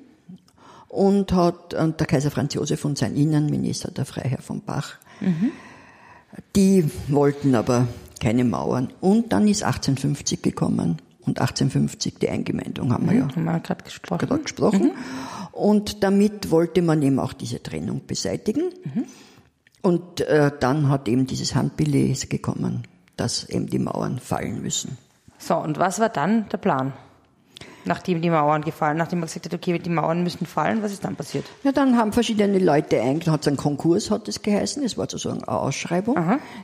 und 0.89 1.33
hat 1.33 1.75
und 1.75 2.01
der 2.01 2.07
Kaiser 2.07 2.31
Franz 2.31 2.55
Josef 2.55 2.85
und 2.85 2.99
sein 2.99 3.17
Innenminister, 3.17 3.91
der 3.91 4.05
Freiherr 4.05 4.43
von 4.43 4.61
Bach, 4.63 4.97
die 6.55 6.85
wollten 7.09 7.55
aber 7.55 7.89
keine 8.21 8.45
Mauern. 8.45 8.93
Und 9.01 9.33
dann 9.33 9.49
ist 9.49 9.63
1850 9.63 10.43
gekommen 10.43 10.99
und 11.29 11.41
1850 11.41 12.15
die 12.19 12.29
Eingemeindung 12.29 12.93
haben 12.93 13.07
wir 13.09 13.17
ja 13.17 13.29
Haben 13.29 13.45
wir 13.45 13.61
gerade 13.61 13.85
gesprochen. 13.85 14.27
gerade 14.27 14.43
gesprochen. 14.43 14.91
Und 15.53 16.03
damit 16.03 16.51
wollte 16.51 16.83
man 16.83 17.03
eben 17.03 17.19
auch 17.19 17.33
diese 17.33 17.63
Trennung 17.63 18.03
beseitigen. 18.07 18.65
Und 19.83 20.21
äh, 20.23 20.51
dann 20.59 20.89
hat 20.89 21.09
eben 21.09 21.27
dieses 21.27 21.55
Handbeleg 21.55 22.29
gekommen, 22.31 22.83
dass 23.17 23.49
eben 23.49 23.67
die 23.67 23.79
Mauern 23.79 24.19
fallen 24.19 24.63
müssen. 24.63 24.99
So, 25.39 25.57
und 25.57 25.79
was 25.79 26.01
war 26.01 26.09
dann 26.09 26.49
der 26.49 26.59
Plan? 26.59 26.93
Nachdem 27.85 28.21
die 28.21 28.29
Mauern 28.29 28.63
gefallen, 28.63 28.99
nachdem 28.99 29.21
man 29.21 29.29
gesagt 29.29 29.47
hat, 29.47 29.55
okay, 29.55 29.79
die 29.79 29.89
Mauern 29.89 30.23
müssen 30.23 30.47
fallen, 30.47 30.83
was 30.83 30.93
ist 30.93 31.05
dann 31.05 31.17
passiert? 31.17 31.45
Ja, 31.65 31.73
dann 31.73 31.97
haben 31.97 32.13
verschiedene 32.13 32.59
Leute 32.59 33.01
eingetragen, 33.01 33.33
hat 33.33 33.41
es 33.43 33.49
einen 33.49 33.57
Konkurs, 33.57 34.11
hat 34.11 34.29
es 34.29 34.43
geheißen, 34.43 34.85
es 34.85 34.99
war 34.99 35.09
sozusagen 35.09 35.43
eine 35.45 35.59
Ausschreibung 35.59 36.17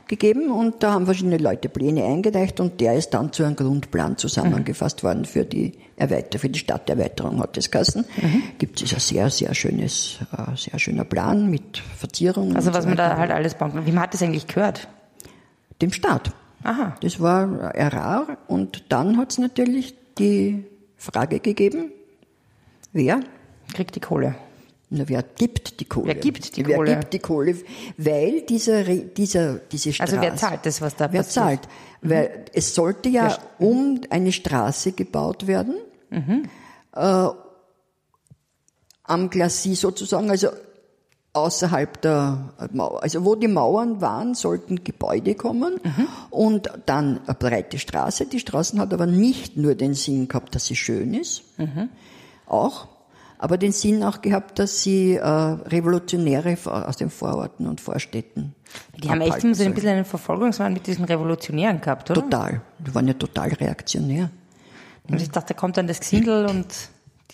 gegeben 0.07 0.51
und 0.51 0.83
da 0.83 0.93
haben 0.93 1.05
verschiedene 1.05 1.37
Leute 1.37 1.67
Pläne 1.67 2.05
eingereicht 2.05 2.59
und 2.59 2.79
der 2.79 2.95
ist 2.95 3.09
dann 3.11 3.33
zu 3.33 3.43
einem 3.43 3.55
Grundplan 3.55 4.17
zusammengefasst 4.17 5.03
worden 5.03 5.25
für 5.25 5.45
die 5.45 5.73
Erweiterung, 5.97 6.41
für 6.41 6.49
die 6.49 6.59
Stadterweiterung 6.59 7.39
hat 7.39 7.57
es 7.57 7.71
geheißen. 7.71 8.05
Gibt 8.57 8.81
es 8.81 8.93
ein 8.93 8.99
sehr, 8.99 9.29
sehr 9.29 9.53
schönes, 9.55 10.19
äh, 10.31 10.55
sehr 10.55 10.77
schöner 10.77 11.05
Plan 11.05 11.49
mit 11.49 11.77
Verzierungen. 11.97 12.55
Also 12.55 12.73
was 12.73 12.83
so 12.83 12.89
man 12.89 12.97
da 12.97 13.17
halt 13.17 13.31
alles 13.31 13.55
bauen 13.55 13.73
kann. 13.73 13.85
Wie 13.85 13.91
man 13.91 14.03
hat 14.03 14.13
das 14.13 14.21
eigentlich 14.21 14.47
gehört? 14.47 14.87
Dem 15.81 15.91
Staat. 15.91 16.31
Aha. 16.63 16.95
Das 17.01 17.19
war 17.19 17.47
rar 17.75 18.37
und 18.47 18.85
dann 18.89 19.17
hat 19.17 19.31
es 19.31 19.37
natürlich 19.37 19.95
die 20.17 20.65
Frage 20.97 21.39
gegeben, 21.39 21.91
wer? 22.93 23.21
Kriegt 23.73 23.95
die 23.95 23.99
Kohle. 23.99 24.35
Na, 24.89 25.07
wer 25.09 25.23
gibt 25.23 25.79
die 25.79 25.85
Kohle? 25.85 26.07
Wer 26.07 26.15
gibt 26.15 26.57
die 26.57 26.65
wer 26.67 26.77
Kohle? 26.77 26.97
gibt 26.97 27.13
die 27.13 27.19
Kohle? 27.19 27.55
Weil 27.97 28.41
dieser, 28.41 28.83
dieser, 28.83 29.55
diese 29.55 29.91
Straße. 29.93 30.11
Also 30.13 30.21
wer 30.21 30.35
zahlt 30.35 30.65
das, 30.65 30.79
was 30.81 30.95
da 30.95 31.11
Wer 31.11 31.21
passiert? 31.21 31.33
zahlt? 31.33 31.59
Weil 32.01 32.45
es 32.53 32.75
sollte 32.75 33.09
ja 33.09 33.37
um 33.57 33.99
eine 34.09 34.31
Straße 34.31 34.91
gebaut 34.91 35.47
werden, 35.47 35.75
äh, 36.11 37.27
am 39.03 39.29
Glacis 39.29 39.81
sozusagen, 39.81 40.29
also 40.29 40.49
außerhalb 41.35 42.01
der 42.01 42.49
Mauer. 42.71 43.03
Also 43.03 43.25
wo 43.25 43.35
die 43.35 43.47
Mauern 43.47 44.01
waren, 44.01 44.33
sollten 44.35 44.83
Gebäude 44.83 45.35
kommen 45.35 45.79
und 46.29 46.69
dann 46.85 47.19
eine 47.25 47.35
breite 47.35 47.77
Straße. 47.79 48.25
Die 48.25 48.39
Straße 48.39 48.77
hat 48.79 48.93
aber 48.93 49.05
nicht 49.05 49.57
nur 49.57 49.75
den 49.75 49.93
Sinn 49.93 50.27
gehabt, 50.27 50.55
dass 50.55 50.65
sie 50.65 50.75
schön 50.75 51.13
ist, 51.13 51.43
auch, 52.47 52.87
aber 53.37 53.57
den 53.57 53.71
Sinn 53.71 54.03
auch 54.03 54.21
gehabt, 54.21 54.59
dass 54.59 54.81
sie 54.81 55.15
äh, 55.15 55.23
Revolutionäre 55.23 56.57
aus 56.65 56.97
den 56.97 57.09
Vororten 57.09 57.67
und 57.67 57.81
Vorstädten 57.81 58.55
Die 59.03 59.09
haben 59.09 59.21
echt 59.21 59.41
so 59.41 59.47
ein 59.47 59.73
bisschen 59.73 59.89
einen 59.89 60.05
Verfolgungswahn 60.05 60.73
mit 60.73 60.87
diesen 60.87 61.05
Revolutionären 61.05 61.81
gehabt, 61.81 62.09
oder? 62.11 62.21
Total. 62.21 62.61
Die 62.79 62.95
waren 62.95 63.07
ja 63.07 63.13
total 63.13 63.49
reaktionär. 63.49 64.29
Und 65.07 65.21
ich 65.21 65.29
dachte, 65.29 65.53
da 65.53 65.59
kommt 65.59 65.77
dann 65.77 65.87
das 65.87 65.99
Gesindel 65.99 66.45
und 66.47 66.67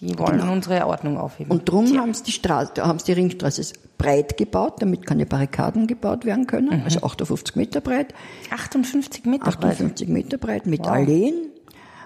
die 0.01 0.17
wollen 0.17 0.41
unsere 0.49 0.85
Ordnung 0.87 1.17
aufheben. 1.17 1.49
Genau. 1.49 1.59
Und 1.59 1.69
drum 1.69 1.97
haben 1.99 2.13
sie 2.13 2.23
die 2.23 2.31
Straße, 2.31 2.73
haben 2.85 2.99
sie 2.99 3.05
die 3.05 3.11
Ringstraße 3.13 3.73
breit 3.97 4.35
gebaut, 4.35 4.75
damit 4.79 5.05
keine 5.05 5.25
Barrikaden 5.27 5.85
gebaut 5.87 6.25
werden 6.25 6.47
können. 6.47 6.81
Also 6.83 7.01
58 7.03 7.55
Meter 7.55 7.81
breit, 7.81 8.13
58 8.49 9.25
Meter 9.25 9.45
breit. 9.51 9.71
58 9.73 10.07
Meter 10.07 10.37
breit 10.39 10.65
mit 10.65 10.87
Alleen, 10.87 11.35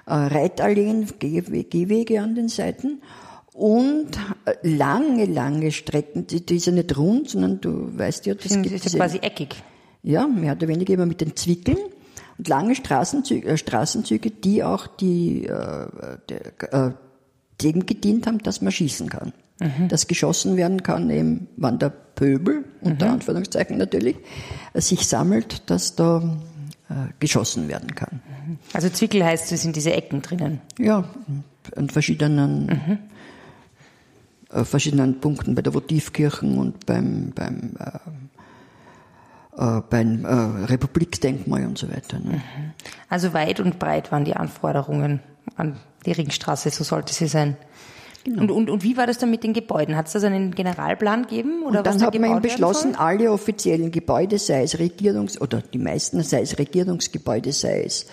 äh, 0.05 0.13
Reitalleen, 0.13 1.07
Gehwe- 1.19 1.63
Gehwege 1.69 2.21
an 2.21 2.35
den 2.35 2.49
Seiten 2.49 3.01
und 3.53 4.09
äh, 4.43 4.55
lange, 4.67 5.25
lange 5.25 5.71
Strecken, 5.71 6.27
die, 6.27 6.45
die 6.45 6.57
ist 6.57 6.65
ja 6.65 6.73
nicht 6.73 6.97
rund, 6.97 7.29
sondern 7.29 7.61
du 7.61 7.97
weißt 7.97 8.25
ja, 8.25 8.33
das 8.35 8.43
Das 8.49 8.61
gibt 8.61 8.75
ist 8.75 8.91
ja 8.91 8.99
quasi 8.99 9.19
eckig. 9.19 9.55
Ja, 10.03 10.27
mehr 10.27 10.51
oder 10.53 10.67
weniger 10.67 10.93
immer 10.93 11.05
mit 11.05 11.21
den 11.21 11.35
Zwickeln 11.37 11.77
und 12.37 12.47
lange 12.49 12.75
Straßenzüge, 12.75 13.47
äh, 13.47 13.57
Straßenzüge 13.57 14.29
die 14.31 14.63
auch 14.65 14.85
die, 14.87 15.45
äh, 15.45 15.87
der, 16.29 16.73
äh, 16.73 16.91
dem 17.61 17.85
gedient 17.85 18.27
haben, 18.27 18.39
dass 18.39 18.61
man 18.61 18.71
schießen 18.71 19.09
kann. 19.09 19.33
Dass 19.87 20.07
geschossen 20.07 20.57
werden 20.57 20.83
kann, 20.83 21.09
eben, 21.09 21.47
wann 21.55 21.79
der 21.79 21.89
Pöbel, 21.89 22.65
unter 22.81 23.09
Anführungszeichen 23.09 23.77
natürlich, 23.77 24.17
äh, 24.73 24.81
sich 24.81 25.07
sammelt, 25.07 25.69
dass 25.69 25.95
da 25.95 26.37
äh, 26.89 26.93
geschossen 27.19 27.69
werden 27.69 27.95
kann. 27.95 28.21
Also 28.73 28.89
Zwickel 28.89 29.23
heißt, 29.23 29.51
es 29.53 29.61
sind 29.61 29.77
diese 29.77 29.93
Ecken 29.93 30.21
drinnen. 30.21 30.59
Ja, 30.77 31.05
an 31.75 31.89
verschiedenen, 31.89 32.99
äh, 34.51 34.65
verschiedenen 34.65 35.21
Punkten 35.21 35.55
bei 35.55 35.61
der 35.61 35.73
Votivkirchen 35.73 36.57
und 36.57 36.85
beim, 36.85 37.31
beim, 37.33 37.71
äh, 39.57 39.77
äh, 39.77 39.81
beim 39.89 40.25
äh, 40.25 40.65
Republikdenkmal 40.65 41.65
und 41.65 41.77
so 41.77 41.89
weiter. 41.89 42.19
Ne? 42.19 42.41
Also 43.07 43.33
weit 43.33 43.61
und 43.61 43.79
breit 43.79 44.11
waren 44.11 44.25
die 44.25 44.35
Anforderungen 44.35 45.21
an 45.55 45.77
die 46.05 46.11
Ringstraße, 46.11 46.69
so 46.69 46.83
sollte 46.83 47.13
sie 47.13 47.27
sein. 47.27 47.57
Genau. 48.23 48.41
Und, 48.41 48.51
und, 48.51 48.69
und 48.71 48.83
wie 48.83 48.97
war 48.97 49.05
das 49.05 49.19
dann 49.19 49.29
mit 49.29 49.43
den 49.43 49.53
Gebäuden? 49.53 49.95
Hat 49.95 50.07
es 50.07 50.13
da 50.13 50.19
so 50.19 50.25
einen 50.25 50.55
Generalplan 50.55 51.23
gegeben? 51.23 51.61
Oder 51.63 51.79
Und 51.79 51.87
dann 51.87 51.99
da 51.99 52.05
hat 52.07 52.19
man 52.19 52.31
eben 52.31 52.41
beschlossen, 52.41 52.93
soll? 52.93 53.01
alle 53.01 53.31
offiziellen 53.31 53.91
Gebäude, 53.91 54.39
sei 54.39 54.63
es 54.63 54.79
Regierungs- 54.79 55.39
oder 55.39 55.61
die 55.61 55.77
meisten, 55.77 56.23
sei 56.23 56.41
es 56.41 56.57
Regierungsgebäude, 56.57 57.51
sei 57.51 57.83
es 57.83 58.07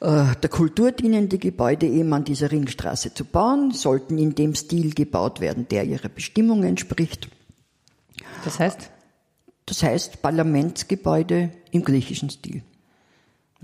äh, 0.00 0.34
der 0.42 0.50
Kultur 0.50 0.90
dienende 0.90 1.38
Gebäude 1.38 1.86
eben 1.86 2.12
an 2.12 2.24
dieser 2.24 2.50
Ringstraße 2.50 3.14
zu 3.14 3.24
bauen, 3.24 3.70
sollten 3.70 4.18
in 4.18 4.34
dem 4.34 4.56
Stil 4.56 4.92
gebaut 4.94 5.40
werden, 5.40 5.68
der 5.68 5.84
ihrer 5.84 6.08
Bestimmung 6.08 6.64
entspricht. 6.64 7.28
Das 8.44 8.58
heißt, 8.58 8.90
Das 9.66 9.82
heißt 9.82 10.22
Parlamentsgebäude 10.22 11.50
im 11.70 11.84
griechischen 11.84 12.30
Stil. 12.30 12.62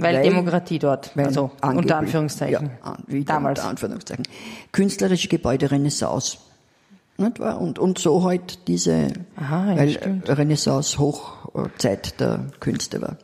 Weil, 0.02 0.16
Weil- 0.16 0.22
Demokratie 0.22 0.78
dort, 0.78 1.16
Weil 1.16 1.26
also 1.26 1.50
unter 1.62 1.96
Anführungszeichen. 1.98 2.70
Ja, 2.82 2.92
an- 2.92 3.24
Damals. 3.24 3.60
Unter 3.60 3.70
Anführungszeichen. 3.70 4.24
Künstlerische 4.72 5.28
Gebäude 5.28 5.70
Renaissance. 5.70 6.38
Und, 7.16 7.78
und 7.78 7.98
so 7.98 8.24
halt 8.24 8.66
diese, 8.66 9.12
Aha, 9.36 9.72
ja, 9.72 9.76
weil 9.78 9.90
stimmt. 9.90 10.28
Renaissance 10.30 10.98
Hochzeit 10.98 12.18
der 12.18 12.46
Künste 12.60 13.02
war. 13.02 13.16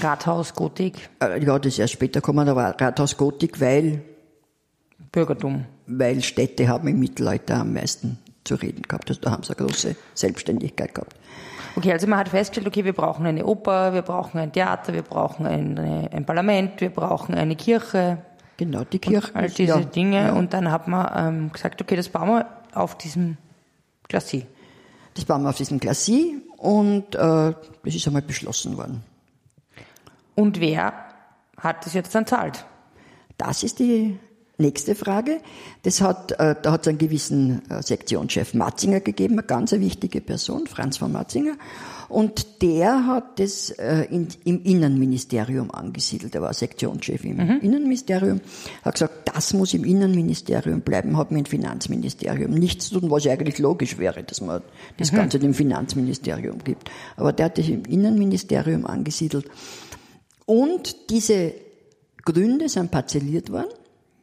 Rathaus, 0.00 0.52
Gotik, 0.54 1.08
Äh, 1.22 1.42
Ja, 1.44 1.58
das 1.58 1.74
ist 1.74 1.78
erst 1.78 1.92
später 1.94 2.20
gekommen, 2.20 2.48
aber 2.48 2.74
Rathaus 2.80 3.16
Gotik, 3.16 3.60
weil, 3.60 4.02
Bürgertum. 5.12 5.64
weil 5.86 6.22
Städte 6.22 6.68
haben 6.68 6.88
im 6.88 6.98
Mittelalter 6.98 7.56
am 7.60 7.72
meisten 7.72 8.18
zu 8.44 8.56
reden 8.56 8.82
gehabt. 8.82 9.08
Also 9.08 9.20
da 9.20 9.30
haben 9.30 9.42
sie 9.42 9.56
eine 9.56 9.66
große 9.66 9.96
Selbstständigkeit 10.14 10.94
gehabt. 10.94 11.14
Okay, 11.76 11.92
also 11.92 12.06
man 12.06 12.18
hat 12.18 12.30
festgestellt, 12.30 12.66
okay, 12.66 12.84
wir 12.84 12.94
brauchen 12.94 13.26
eine 13.26 13.44
Oper, 13.44 13.92
wir 13.92 14.02
brauchen 14.02 14.38
ein 14.38 14.50
Theater, 14.50 14.94
wir 14.94 15.02
brauchen 15.02 15.46
eine, 15.46 16.08
ein 16.10 16.24
Parlament, 16.24 16.80
wir 16.80 16.90
brauchen 16.90 17.34
eine 17.34 17.54
Kirche, 17.54 18.18
Genau, 18.56 18.84
die 18.84 18.98
Kirche. 18.98 19.34
all 19.34 19.50
diese 19.50 19.78
ja, 19.78 19.80
Dinge. 19.80 20.26
Ja. 20.28 20.32
Und 20.32 20.54
dann 20.54 20.70
hat 20.70 20.88
man 20.88 21.10
ähm, 21.14 21.52
gesagt, 21.52 21.80
okay, 21.82 21.96
das 21.96 22.08
bauen 22.08 22.28
wir 22.28 22.46
auf 22.72 22.96
diesem 22.96 23.36
Glacis. 24.08 24.44
Das 25.14 25.24
bauen 25.24 25.42
wir 25.42 25.50
auf 25.50 25.56
diesem 25.56 25.78
Glacis 25.78 26.36
und 26.56 27.14
äh, 27.14 27.18
das 27.18 27.94
ist 27.94 28.06
einmal 28.06 28.22
beschlossen 28.22 28.76
worden. 28.76 29.02
Und 30.34 30.60
wer 30.60 30.92
hat 31.58 31.84
das 31.84 31.94
jetzt 31.94 32.14
dann 32.14 32.26
zahlt? 32.26 32.64
Das 33.38 33.62
ist 33.62 33.78
die 33.78 34.18
Nächste 34.58 34.94
Frage. 34.94 35.40
Das 35.82 36.00
hat, 36.00 36.32
äh, 36.32 36.54
da 36.60 36.72
hat 36.72 36.82
es 36.82 36.88
einen 36.88 36.96
gewissen 36.96 37.60
äh, 37.68 37.82
Sektionschef 37.82 38.54
Matzinger 38.54 39.00
gegeben, 39.00 39.34
eine 39.34 39.42
ganz 39.42 39.72
wichtige 39.72 40.22
Person, 40.22 40.66
Franz 40.66 40.96
von 40.96 41.12
Matzinger. 41.12 41.56
Und 42.08 42.62
der 42.62 43.06
hat 43.06 43.38
das 43.38 43.68
äh, 43.70 44.06
in, 44.10 44.28
im 44.44 44.62
Innenministerium 44.62 45.70
angesiedelt. 45.70 46.34
Er 46.34 46.40
war 46.40 46.54
Sektionschef 46.54 47.22
im 47.24 47.36
mhm. 47.36 47.60
Innenministerium. 47.60 48.40
Hat 48.82 48.94
gesagt, 48.94 49.28
das 49.34 49.52
muss 49.52 49.74
im 49.74 49.84
Innenministerium 49.84 50.80
bleiben, 50.80 51.18
hat 51.18 51.32
mit 51.32 51.46
dem 51.46 51.50
Finanzministerium 51.50 52.52
nichts 52.52 52.88
zu 52.88 53.00
tun, 53.00 53.10
was 53.10 53.24
ja 53.24 53.32
eigentlich 53.32 53.58
logisch 53.58 53.98
wäre, 53.98 54.22
dass 54.22 54.40
man 54.40 54.62
das 54.96 55.12
mhm. 55.12 55.16
Ganze 55.16 55.38
dem 55.38 55.52
Finanzministerium 55.52 56.64
gibt. 56.64 56.90
Aber 57.16 57.34
der 57.34 57.46
hat 57.46 57.58
das 57.58 57.68
im 57.68 57.84
Innenministerium 57.84 58.86
angesiedelt. 58.86 59.50
Und 60.46 61.10
diese 61.10 61.52
Gründe 62.24 62.70
sind 62.70 62.90
parzelliert 62.90 63.52
worden 63.52 63.68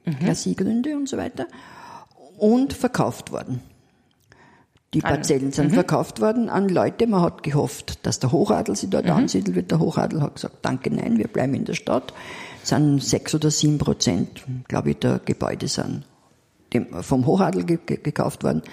mhm. 0.05 0.55
gründe 0.55 0.97
und 0.97 1.09
so 1.09 1.17
weiter, 1.17 1.47
und 2.37 2.73
verkauft 2.73 3.31
worden. 3.31 3.61
Die 4.93 5.01
Parzellen 5.01 5.51
sind 5.51 5.71
mhm. 5.71 5.73
verkauft 5.73 6.21
worden 6.21 6.49
an 6.49 6.69
Leute. 6.69 7.07
Man 7.07 7.21
hat 7.21 7.41
gehofft, 7.41 8.05
dass 8.05 8.19
der 8.19 8.31
Hochadel 8.31 8.75
sich 8.75 8.89
dort 8.89 9.05
mhm. 9.05 9.11
ansiedeln 9.11 9.55
wird. 9.55 9.71
Der 9.71 9.79
Hochadel 9.79 10.21
hat 10.21 10.35
gesagt, 10.35 10.57
danke, 10.61 10.93
nein, 10.93 11.17
wir 11.17 11.27
bleiben 11.27 11.55
in 11.55 11.65
der 11.65 11.73
Stadt. 11.73 12.13
Es 12.61 12.69
sind 12.69 13.03
sechs 13.03 13.33
oder 13.33 13.49
sieben 13.49 13.79
Prozent, 13.79 14.45
glaube 14.67 14.91
ich, 14.91 14.97
der 14.99 15.19
Gebäude 15.25 15.67
sind 15.67 16.05
vom 17.01 17.25
Hochadel 17.25 17.65
gekauft 17.65 18.43
worden. 18.43 18.63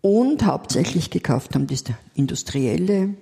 Und 0.00 0.44
hauptsächlich 0.46 1.10
gekauft 1.10 1.54
haben 1.54 1.66
das 1.66 1.84
Industrielle, 2.14 3.14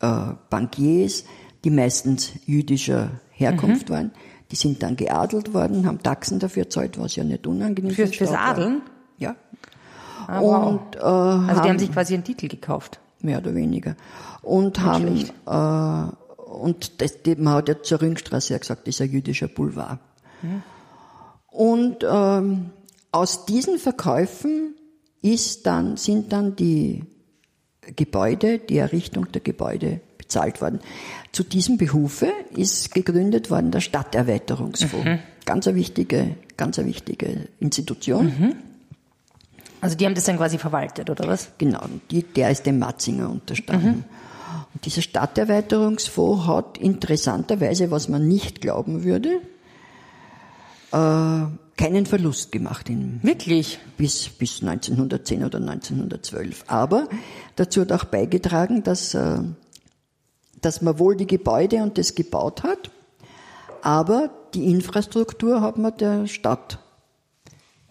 äh, 0.00 0.26
Bankiers, 0.48 1.24
die 1.64 1.70
meistens 1.70 2.32
jüdischer 2.46 3.20
Herkunft 3.30 3.88
mhm. 3.88 3.92
waren. 3.92 4.10
Die 4.50 4.56
sind 4.56 4.82
dann 4.82 4.96
geadelt 4.96 5.54
worden, 5.54 5.86
haben 5.86 6.02
Taxen 6.02 6.38
dafür 6.38 6.68
zahlt, 6.68 6.98
was 6.98 7.16
ja 7.16 7.24
nicht 7.24 7.46
unangenehm 7.46 7.94
Für, 7.94 8.06
Fürs 8.06 8.32
Adeln? 8.32 8.82
Ja. 9.18 9.36
Ah, 10.26 10.40
wow. 10.40 10.66
und, 10.66 10.96
äh, 10.96 11.00
also 11.00 11.46
die 11.46 11.50
haben, 11.50 11.68
haben 11.68 11.78
sich 11.78 11.92
quasi 11.92 12.14
einen 12.14 12.24
Titel 12.24 12.48
gekauft? 12.48 13.00
Mehr 13.20 13.38
oder 13.38 13.54
weniger. 13.54 13.96
Und 14.42 14.78
nicht 14.78 15.32
haben, 15.46 16.10
äh, 16.10 16.42
und 16.50 17.00
das, 17.00 17.22
die, 17.22 17.36
man 17.36 17.54
hat 17.54 17.68
ja 17.68 17.82
zur 17.82 18.00
Ringstraße 18.00 18.52
ja 18.52 18.58
gesagt, 18.58 18.86
das 18.86 18.96
ist 18.96 19.00
ein 19.00 19.10
jüdischer 19.10 19.48
Boulevard. 19.48 19.98
Hm. 20.40 20.62
Und 21.46 22.04
ähm, 22.08 22.70
aus 23.12 23.44
diesen 23.46 23.78
Verkäufen 23.78 24.74
ist 25.22 25.66
dann, 25.66 25.96
sind 25.96 26.32
dann 26.32 26.56
die 26.56 27.04
Gebäude, 27.96 28.58
die 28.58 28.78
Errichtung 28.78 29.30
der 29.32 29.40
Gebäude 29.40 30.00
bezahlt 30.30 30.60
worden. 30.60 30.80
Zu 31.32 31.42
diesem 31.42 31.76
Behufe 31.76 32.32
ist 32.54 32.94
gegründet 32.94 33.50
worden 33.50 33.70
der 33.70 33.80
Stadterweiterungsfonds. 33.80 35.04
Mhm. 35.04 35.18
Ganz 35.44 35.66
eine 35.66 35.76
wichtige, 35.76 36.36
ganz 36.56 36.78
eine 36.78 36.88
wichtige 36.88 37.48
Institution. 37.58 38.26
Mhm. 38.26 38.54
Also 39.80 39.96
die 39.96 40.06
haben 40.06 40.14
das 40.14 40.24
dann 40.24 40.36
quasi 40.36 40.58
verwaltet, 40.58 41.10
oder 41.10 41.26
was? 41.26 41.50
Genau, 41.58 41.80
die, 42.10 42.22
der 42.22 42.50
ist 42.50 42.66
dem 42.66 42.78
Matzinger 42.78 43.30
unterstanden. 43.30 43.88
Mhm. 43.88 44.04
Und 44.74 44.84
dieser 44.84 45.02
Stadterweiterungsfonds 45.02 46.46
hat 46.46 46.78
interessanterweise, 46.78 47.90
was 47.90 48.08
man 48.08 48.28
nicht 48.28 48.60
glauben 48.60 49.04
würde, 49.04 49.40
äh, 50.92 51.46
keinen 51.76 52.06
Verlust 52.06 52.52
gemacht. 52.52 52.88
In, 52.90 53.20
Wirklich? 53.22 53.78
Bis, 53.96 54.28
bis 54.28 54.62
1910 54.62 55.44
oder 55.44 55.58
1912. 55.58 56.64
Aber 56.66 57.08
dazu 57.56 57.80
hat 57.80 57.92
auch 57.92 58.04
beigetragen, 58.04 58.82
dass 58.82 59.14
äh, 59.14 59.38
dass 60.60 60.82
man 60.82 60.98
wohl 60.98 61.16
die 61.16 61.26
Gebäude 61.26 61.82
und 61.82 61.98
das 61.98 62.14
gebaut 62.14 62.62
hat, 62.62 62.90
aber 63.82 64.30
die 64.54 64.70
Infrastruktur 64.70 65.60
hat 65.60 65.78
man 65.78 65.96
der 65.96 66.26
Stadt. 66.26 66.78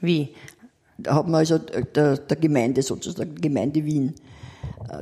Wie? 0.01 0.35
Da 0.97 1.15
hat 1.15 1.27
man 1.27 1.35
also 1.35 1.57
der, 1.57 2.17
der 2.17 2.37
Gemeinde 2.37 2.81
sozusagen, 2.81 3.35
Gemeinde 3.35 3.85
Wien. 3.85 4.15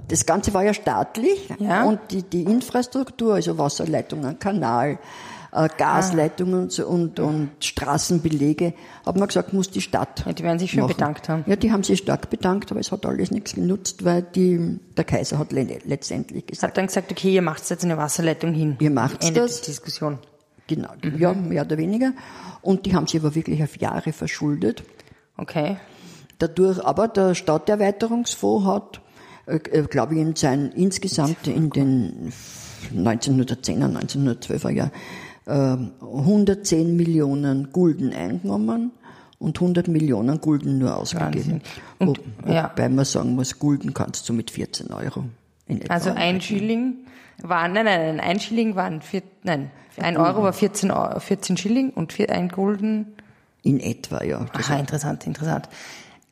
Das 0.08 0.26
Ganze 0.26 0.54
war 0.54 0.64
ja 0.64 0.74
staatlich 0.74 1.50
ja. 1.60 1.86
und 1.86 2.00
die, 2.12 2.24
die 2.24 2.44
Infrastruktur, 2.44 3.36
also 3.36 3.58
Wasserleitungen, 3.58 4.38
Kanal, 4.38 5.00
äh, 5.58 5.70
Gasleitungen 5.78 6.70
ah. 6.80 6.84
und, 6.84 7.20
und 7.20 7.50
Straßenbelege, 7.60 8.74
hat 9.06 9.18
man 9.18 9.28
gesagt, 9.28 9.54
muss 9.54 9.72
die 9.72 9.82
Stadt. 9.82 10.24
Ja, 10.26 10.34
die 10.34 10.44
werden 10.44 10.60
sich 10.60 10.72
schön 10.72 10.82
machen. 10.82 10.94
bedankt 10.94 11.30
haben. 11.30 11.44
Ja, 11.48 11.56
die 11.56 11.72
haben 11.72 11.84
sich 11.84 12.00
stark 12.00 12.30
bedankt, 12.30 12.72
aber 12.72 12.80
es 12.80 12.92
hat 12.92 13.06
alles 13.06 13.32
nichts 13.32 13.56
genutzt, 13.56 14.06
weil 14.06 14.22
die, 14.22 14.80
der 14.96 15.04
Kaiser 15.04 15.40
hat 15.40 15.52
letztendlich 15.52 16.46
gesagt. 16.46 16.72
Hat 16.72 16.78
dann 16.78 16.88
gesagt, 16.88 17.12
okay, 17.12 17.34
ihr 17.34 17.42
macht 17.42 17.68
jetzt 17.70 17.84
eine 17.84 17.98
Wasserleitung 17.98 18.54
hin. 18.54 18.78
Ihr 18.80 18.92
macht 18.92 19.24
Ende 19.24 19.42
das. 19.42 19.62
Der 19.62 19.68
Diskussion. 19.68 20.20
Genau, 20.68 20.90
mhm. 21.02 21.18
ja, 21.18 21.34
mehr 21.34 21.64
oder 21.64 21.78
weniger. 21.78 22.14
Und 22.62 22.86
die 22.86 22.94
haben 22.94 23.08
sich 23.08 23.20
aber 23.20 23.34
wirklich 23.34 23.64
auf 23.64 23.78
Jahre 23.78 24.12
verschuldet. 24.12 24.84
Okay. 25.38 25.78
Dadurch, 26.40 26.84
aber 26.84 27.08
der 27.08 27.34
Stadterweiterungsfonds 27.34 28.68
hat, 28.68 29.02
äh 29.46 29.60
glaube 29.84 30.16
ich, 30.16 30.22
in 30.22 30.36
sein, 30.36 30.72
insgesamt 30.76 31.48
in 31.48 31.70
den 31.70 32.32
1910er, 32.94 33.88
1912er 33.88 34.70
Jahren 34.70 34.92
110 35.48 36.80
ähm, 36.80 36.98
Millionen 36.98 37.72
Gulden 37.72 38.14
eingenommen 38.14 38.92
und 39.40 39.60
100 39.60 39.88
Millionen 39.88 40.42
Gulden 40.42 40.78
nur 40.80 40.98
ausgegeben. 40.98 41.62
Und, 42.00 42.20
Wo, 42.44 42.52
ja. 42.52 42.72
Wobei 42.72 42.90
man 42.90 43.06
sagen 43.06 43.36
muss, 43.36 43.58
Gulden 43.58 43.94
kannst 43.94 44.28
du 44.28 44.34
mit 44.34 44.52
14 44.52 44.92
Euro. 44.92 45.26
In 45.68 45.82
etwa 45.82 45.94
also 45.94 46.12
ein 46.12 46.42
Schilling 46.42 47.06
war, 47.42 47.68
nein, 47.68 47.86
nein, 47.86 48.18
nein, 48.18 48.20
ein 48.20 48.40
Schilling 48.40 48.76
waren, 48.76 49.02
vier, 49.02 49.22
nein, 49.44 49.72
ein 49.98 50.18
Euro 50.18 50.44
war 50.44 50.54
14, 50.54 50.92
14 51.18 51.58
Schilling 51.58 51.92
und 51.92 52.14
vier, 52.14 52.32
ein 52.32 52.50
Gulden. 52.50 53.16
In 53.64 53.80
etwa, 53.80 54.24
ja. 54.24 54.46
Aha, 54.54 54.80
interessant, 54.80 55.26
interessant. 55.28 55.70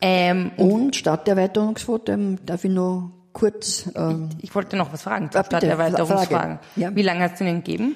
Ähm, 0.01 0.51
und, 0.58 0.71
und 0.71 0.95
Stadterweiterungsfonds, 0.95 2.12
darf 2.45 2.63
ich 2.63 2.71
noch 2.71 3.12
kurz. 3.34 3.89
Ähm, 3.95 4.30
ich, 4.38 4.45
ich, 4.45 4.56
wollte 4.56 4.78
noch 4.78 4.91
was 4.91 5.04
fragen, 5.04 5.30
ah, 5.34 5.43
Stadterweiterungsfragen. 5.43 6.60
Ja. 6.75 6.95
Wie 6.95 7.01
lange 7.01 7.21
hast 7.21 7.39
du 7.39 7.43
den 7.43 7.63
gegeben? 7.63 7.95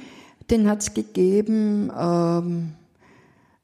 Den 0.51 0.69
hat 0.69 0.81
es 0.81 0.93
gegeben. 0.93 1.91
Ähm, 1.97 2.73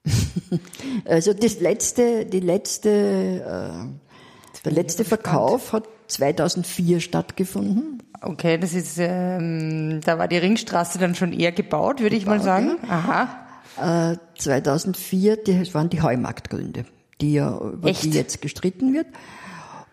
also 1.05 1.33
das 1.33 1.59
letzte, 1.59 2.25
die 2.25 2.39
letzte, 2.39 2.89
äh, 2.89 4.63
der 4.63 4.71
letzte 4.71 5.05
Verkauf 5.05 5.73
hat 5.73 5.85
2004 6.07 6.99
stattgefunden. 6.99 8.03
Okay, 8.21 8.57
das 8.57 8.73
ist, 8.73 8.97
ähm, 8.99 10.01
da 10.03 10.17
war 10.17 10.27
die 10.27 10.37
Ringstraße 10.37 10.97
dann 10.99 11.15
schon 11.15 11.33
eher 11.33 11.51
gebaut, 11.51 12.01
würde 12.01 12.15
ich 12.15 12.25
mal 12.25 12.41
sagen. 12.41 12.77
Aha. 12.87 14.11
Äh, 14.11 14.17
2004, 14.37 15.37
das 15.37 15.73
waren 15.73 15.89
die 15.89 16.01
Heumarktgründe, 16.01 16.85
die 17.21 17.33
ja, 17.33 17.57
über 17.57 17.89
Echt? 17.89 18.03
die 18.03 18.11
jetzt 18.11 18.41
gestritten 18.41 18.93
wird. 18.93 19.07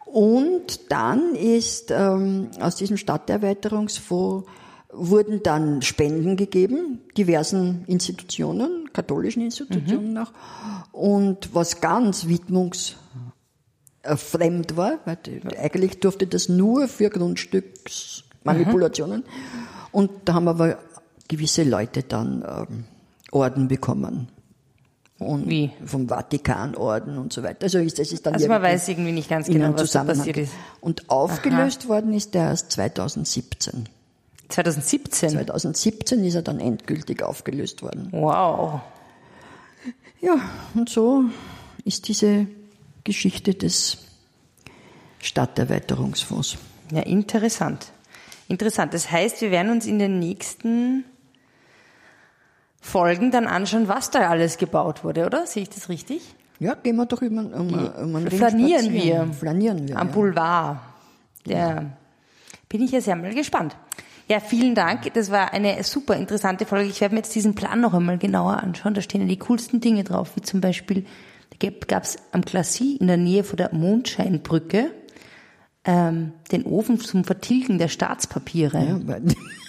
Und 0.06 0.92
dann 0.92 1.34
ist 1.34 1.90
ähm, 1.90 2.50
aus 2.60 2.76
diesem 2.76 2.96
Stadterweiterungsfonds 2.96 4.46
wurden 4.92 5.42
dann 5.42 5.82
Spenden 5.82 6.36
gegeben, 6.36 7.00
diversen 7.16 7.84
Institutionen, 7.86 8.90
katholischen 8.92 9.42
Institutionen 9.42 10.12
mhm. 10.12 10.18
auch. 10.18 10.30
Und 10.92 11.54
was 11.54 11.80
ganz 11.80 12.28
widmungsfremd 12.28 14.76
war, 14.76 14.98
weil 15.04 15.16
eigentlich 15.58 15.98
durfte 16.00 16.26
das 16.26 16.50
nur 16.50 16.88
für 16.88 17.08
Grundstücksmanipulationen. 17.08 19.20
Mhm. 19.20 19.26
Und 19.92 20.10
da 20.26 20.34
haben 20.34 20.48
aber 20.48 20.76
gewisse 21.28 21.64
Leute 21.64 22.02
dann 22.02 22.44
ähm, 22.46 22.84
Orden 23.30 23.68
bekommen. 23.68 24.28
Und 25.18 25.48
Wie? 25.48 25.70
Vom 25.84 26.08
Vatikanorden 26.08 27.16
und 27.16 27.32
so 27.32 27.42
weiter. 27.42 27.64
Also 27.64 27.78
ist, 27.78 27.98
das 27.98 28.12
ist 28.12 28.26
dann 28.26 28.34
also 28.34 28.48
man 28.48 28.60
weiß 28.60 28.88
irgendwie 28.88 29.12
nicht 29.12 29.28
ganz 29.28 29.46
genau, 29.46 29.72
was 29.74 29.92
da 29.92 30.04
passiert 30.04 30.36
ist. 30.36 30.52
Und 30.80 31.08
aufgelöst 31.08 31.82
Aha. 31.82 31.88
worden 31.88 32.12
ist 32.12 32.34
der 32.34 32.46
erst 32.46 32.72
2017. 32.72 33.88
2017? 34.52 35.30
2017 35.30 36.24
ist 36.24 36.34
er 36.34 36.42
dann 36.42 36.60
endgültig 36.60 37.22
aufgelöst 37.22 37.82
worden. 37.82 38.08
Wow. 38.12 38.80
Ja, 40.20 40.36
und 40.74 40.88
so 40.88 41.24
ist 41.84 42.08
diese 42.08 42.46
Geschichte 43.04 43.54
des 43.54 43.98
Stadterweiterungsfonds. 45.20 46.58
Ja, 46.92 47.02
interessant. 47.02 47.92
Interessant. 48.48 48.92
Das 48.94 49.10
heißt, 49.10 49.40
wir 49.40 49.50
werden 49.50 49.72
uns 49.72 49.86
in 49.86 49.98
den 49.98 50.18
nächsten 50.18 51.04
Folgen 52.80 53.30
dann 53.30 53.46
anschauen, 53.46 53.88
was 53.88 54.10
da 54.10 54.28
alles 54.28 54.58
gebaut 54.58 55.04
wurde, 55.04 55.24
oder? 55.24 55.46
Sehe 55.46 55.62
ich 55.62 55.70
das 55.70 55.88
richtig? 55.88 56.22
Ja, 56.58 56.74
gehen 56.74 56.96
wir 56.96 57.06
doch 57.06 57.22
über, 57.22 57.40
um, 57.40 57.72
um 57.72 58.16
einen 58.16 58.30
Flanieren 58.30 58.92
wir. 58.92 59.28
Flanieren 59.32 59.88
wir. 59.88 59.96
Am 59.96 60.08
ja. 60.08 60.12
Boulevard. 60.12 60.78
Der, 61.46 61.58
ja. 61.58 61.84
Bin 62.68 62.82
ich 62.82 62.92
ja 62.92 63.00
sehr 63.00 63.16
mal 63.16 63.34
gespannt. 63.34 63.76
Ja, 64.28 64.40
vielen 64.40 64.74
Dank. 64.74 65.12
Das 65.14 65.30
war 65.30 65.52
eine 65.52 65.82
super 65.84 66.16
interessante 66.16 66.64
Folge. 66.64 66.88
Ich 66.88 67.00
werde 67.00 67.14
mir 67.14 67.20
jetzt 67.20 67.34
diesen 67.34 67.54
Plan 67.54 67.80
noch 67.80 67.94
einmal 67.94 68.18
genauer 68.18 68.62
anschauen. 68.62 68.94
Da 68.94 69.00
stehen 69.00 69.22
ja 69.22 69.26
die 69.26 69.38
coolsten 69.38 69.80
Dinge 69.80 70.04
drauf, 70.04 70.32
wie 70.36 70.42
zum 70.42 70.60
Beispiel, 70.60 71.04
da 71.58 71.68
gab 71.86 72.04
es 72.04 72.16
am 72.32 72.42
Glacis 72.42 73.00
in 73.00 73.08
der 73.08 73.16
Nähe 73.16 73.44
von 73.44 73.56
der 73.56 73.74
Mondscheinbrücke 73.74 74.90
ähm, 75.84 76.32
den 76.50 76.64
Ofen 76.64 77.00
zum 77.00 77.24
Vertilgen 77.24 77.78
der 77.78 77.88
Staatspapiere. 77.88 79.00
Ja, 79.06 79.18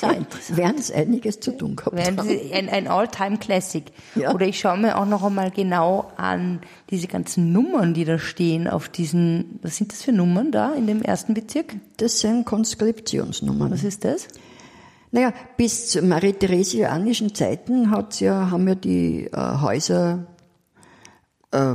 Da 0.00 0.56
werden 0.56 0.76
es 0.78 0.90
einiges 0.90 1.40
zu 1.40 1.56
tun 1.56 1.76
gehabt 1.76 1.96
ein, 1.96 2.68
ein 2.68 2.88
All-Time-Classic. 2.88 3.84
Ja. 4.14 4.34
Oder 4.34 4.46
ich 4.46 4.58
schaue 4.58 4.78
mir 4.78 4.98
auch 4.98 5.06
noch 5.06 5.22
einmal 5.22 5.50
genau 5.50 6.12
an 6.16 6.60
diese 6.90 7.06
ganzen 7.06 7.52
Nummern, 7.52 7.94
die 7.94 8.04
da 8.04 8.18
stehen 8.18 8.68
auf 8.68 8.88
diesen, 8.88 9.58
was 9.62 9.76
sind 9.76 9.92
das 9.92 10.02
für 10.02 10.12
Nummern 10.12 10.52
da 10.52 10.74
in 10.74 10.86
dem 10.86 11.02
ersten 11.02 11.34
Bezirk? 11.34 11.76
Das 11.96 12.20
sind 12.20 12.44
Konskriptionsnummern. 12.44 13.70
Was 13.70 13.84
ist 13.84 14.04
das? 14.04 14.28
Naja, 15.10 15.32
bis 15.56 15.90
zu 15.90 16.02
marie-theresianischen 16.02 17.34
Zeiten 17.34 17.90
hat's 17.90 18.20
ja, 18.20 18.50
haben 18.50 18.66
ja 18.66 18.74
die 18.74 19.26
äh, 19.26 19.60
Häuser 19.60 20.26
äh, 21.52 21.74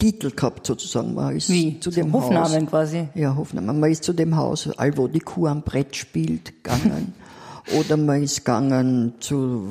Titel 0.00 0.30
gehabt 0.30 0.66
sozusagen. 0.66 1.14
Man 1.14 1.36
ist 1.36 1.46
zu 1.80 1.90
dem 1.90 2.12
Hofnamen 2.12 2.62
Haus, 2.62 2.70
quasi. 2.70 3.08
Ja, 3.14 3.36
Hofnamen. 3.36 3.78
Man 3.78 3.90
ist 3.92 4.02
zu 4.02 4.12
dem 4.12 4.36
Haus, 4.36 4.68
all 4.76 4.96
wo 4.96 5.06
die 5.06 5.20
Kuh 5.20 5.46
am 5.46 5.62
Brett 5.62 5.94
spielt, 5.94 6.64
gegangen. 6.64 7.14
Oder 7.78 7.96
man 7.96 8.22
ist 8.22 8.38
gegangen 8.38 9.14
zu, 9.20 9.68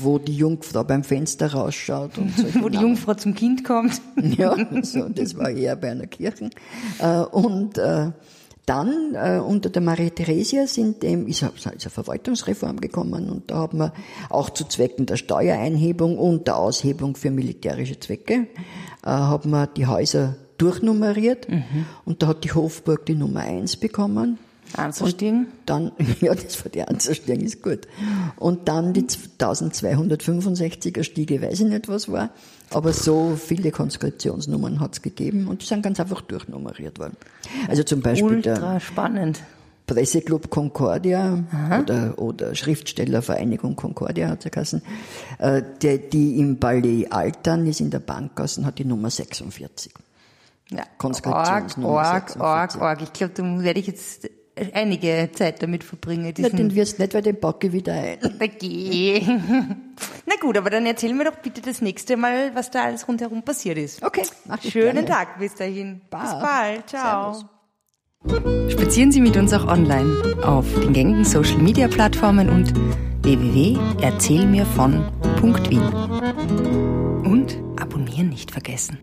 wo 0.00 0.18
die 0.18 0.36
Jungfrau 0.36 0.84
beim 0.84 1.04
Fenster 1.04 1.52
rausschaut 1.52 2.16
und 2.16 2.34
so. 2.36 2.62
Wo 2.62 2.68
die 2.68 2.78
Jungfrau 2.78 3.14
zum 3.14 3.34
Kind 3.34 3.64
kommt. 3.64 4.00
Ja, 4.36 4.56
so, 4.82 5.08
das 5.08 5.36
war 5.36 5.50
eher 5.50 5.76
bei 5.76 5.90
einer 5.90 6.06
Kirche. 6.06 6.48
Äh, 6.98 7.18
und 7.18 7.76
äh, 7.76 8.10
dann 8.66 9.14
äh, 9.14 9.38
unter 9.40 9.68
der 9.68 9.82
Maria 9.82 10.08
Theresia 10.10 10.66
sind 10.66 11.02
dem, 11.02 11.26
ist, 11.26 11.42
eine- 11.42 11.52
ist 11.54 11.66
eine 11.66 11.78
Verwaltungsreform 11.78 12.80
gekommen 12.80 13.28
und 13.28 13.50
da 13.50 13.60
hat 13.62 13.74
man 13.74 13.92
auch 14.30 14.48
zu 14.50 14.64
Zwecken 14.64 15.04
der 15.06 15.16
Steuereinhebung 15.16 16.18
und 16.18 16.46
der 16.46 16.56
Aushebung 16.56 17.14
für 17.16 17.30
militärische 17.30 17.98
Zwecke, 18.00 18.46
äh, 19.04 19.10
hat 19.10 19.44
man 19.46 19.68
die 19.76 19.86
Häuser 19.86 20.36
durchnummeriert 20.58 21.46
und 22.04 22.22
da 22.22 22.28
hat 22.28 22.44
die 22.44 22.52
Hofburg 22.52 23.04
die 23.06 23.14
Nummer 23.16 23.40
eins 23.40 23.76
bekommen. 23.76 24.38
Anzustiegen. 24.76 25.48
Dann, 25.66 25.92
ja, 26.20 26.34
das 26.34 26.64
war 26.64 26.70
die 26.70 26.82
Anzustellen, 26.82 27.42
ist 27.42 27.62
gut. 27.62 27.80
Und 28.36 28.66
dann 28.66 28.92
die 28.94 29.02
1265er 29.02 31.02
Stiege, 31.04 31.42
weiß 31.42 31.60
ich 31.60 31.66
nicht, 31.66 31.88
was 31.88 32.10
war. 32.10 32.30
Aber 32.70 32.92
so 32.92 33.36
viele 33.36 33.70
Konskriptionsnummern 33.70 34.80
hat's 34.80 35.02
gegeben 35.02 35.48
und 35.48 35.62
die 35.62 35.66
sind 35.66 35.82
ganz 35.82 36.00
einfach 36.00 36.20
durchnummeriert 36.22 36.98
worden. 36.98 37.16
Also 37.68 37.82
zum 37.82 38.00
Beispiel 38.00 38.42
der 38.42 38.54
Ultra 38.54 38.80
spannend. 38.80 39.42
Presseclub 39.86 40.48
Concordia 40.48 41.44
oder, 41.78 42.18
oder 42.18 42.54
Schriftstellervereinigung 42.54 43.76
Concordia 43.76 44.28
hat 44.28 44.42
sie 44.42 44.50
geheißen, 44.50 44.82
äh, 45.38 45.62
die, 45.82 46.08
die 46.08 46.38
im 46.38 46.58
Ballet 46.58 47.12
Altern 47.12 47.66
ist 47.66 47.80
in 47.80 47.90
der 47.90 47.98
Bankgassen, 47.98 48.64
hat 48.64 48.78
die 48.78 48.86
Nummer 48.86 49.10
46. 49.10 49.92
Ja. 50.70 50.84
Konskriptionsnummer 50.96 51.88
Org, 51.88 52.30
46. 52.30 52.40
org, 52.40 52.76
org, 52.76 52.80
org. 52.80 53.02
Ich 53.02 53.12
glaube, 53.12 53.34
da 53.34 53.62
werde 53.62 53.80
ich 53.80 53.86
jetzt 53.86 54.30
einige 54.72 55.28
Zeit 55.32 55.62
damit 55.62 55.84
verbringen. 55.84 56.34
Na, 56.38 56.48
den 56.48 56.74
wirst 56.74 56.98
nicht, 56.98 57.14
weil 57.14 57.22
den 57.22 57.38
packe 57.40 57.68
ich 57.68 57.72
wieder 57.72 57.94
ein. 57.94 58.18
Na 58.38 58.46
geh. 58.46 59.22
Na 60.26 60.34
gut, 60.40 60.56
aber 60.56 60.70
dann 60.70 60.86
erzähl 60.86 61.12
mir 61.14 61.24
doch 61.24 61.36
bitte 61.36 61.60
das 61.60 61.80
nächste 61.80 62.16
Mal, 62.16 62.54
was 62.54 62.70
da 62.70 62.84
alles 62.84 63.08
rundherum 63.08 63.42
passiert 63.42 63.78
ist. 63.78 64.02
Okay, 64.02 64.22
mach 64.46 64.62
ich 64.62 64.72
Schönen 64.72 64.92
gerne. 64.92 65.08
Tag 65.08 65.38
bis 65.38 65.54
dahin. 65.54 66.00
Bis 66.10 66.10
Bye. 66.10 66.40
bald. 66.40 66.88
Ciao. 66.88 67.34
Servus. 67.34 67.46
Spazieren 68.72 69.12
Sie 69.12 69.20
mit 69.20 69.36
uns 69.36 69.52
auch 69.52 69.66
online 69.66 70.38
auf 70.42 70.64
den 70.80 70.94
gängigen 70.94 71.24
Social 71.24 71.58
Media 71.58 71.88
Plattformen 71.88 72.48
und 72.48 72.72
www.erzählmirvon.wien. 73.22 75.82
Und 77.24 77.58
abonnieren 77.78 78.30
nicht 78.30 78.50
vergessen. 78.50 78.98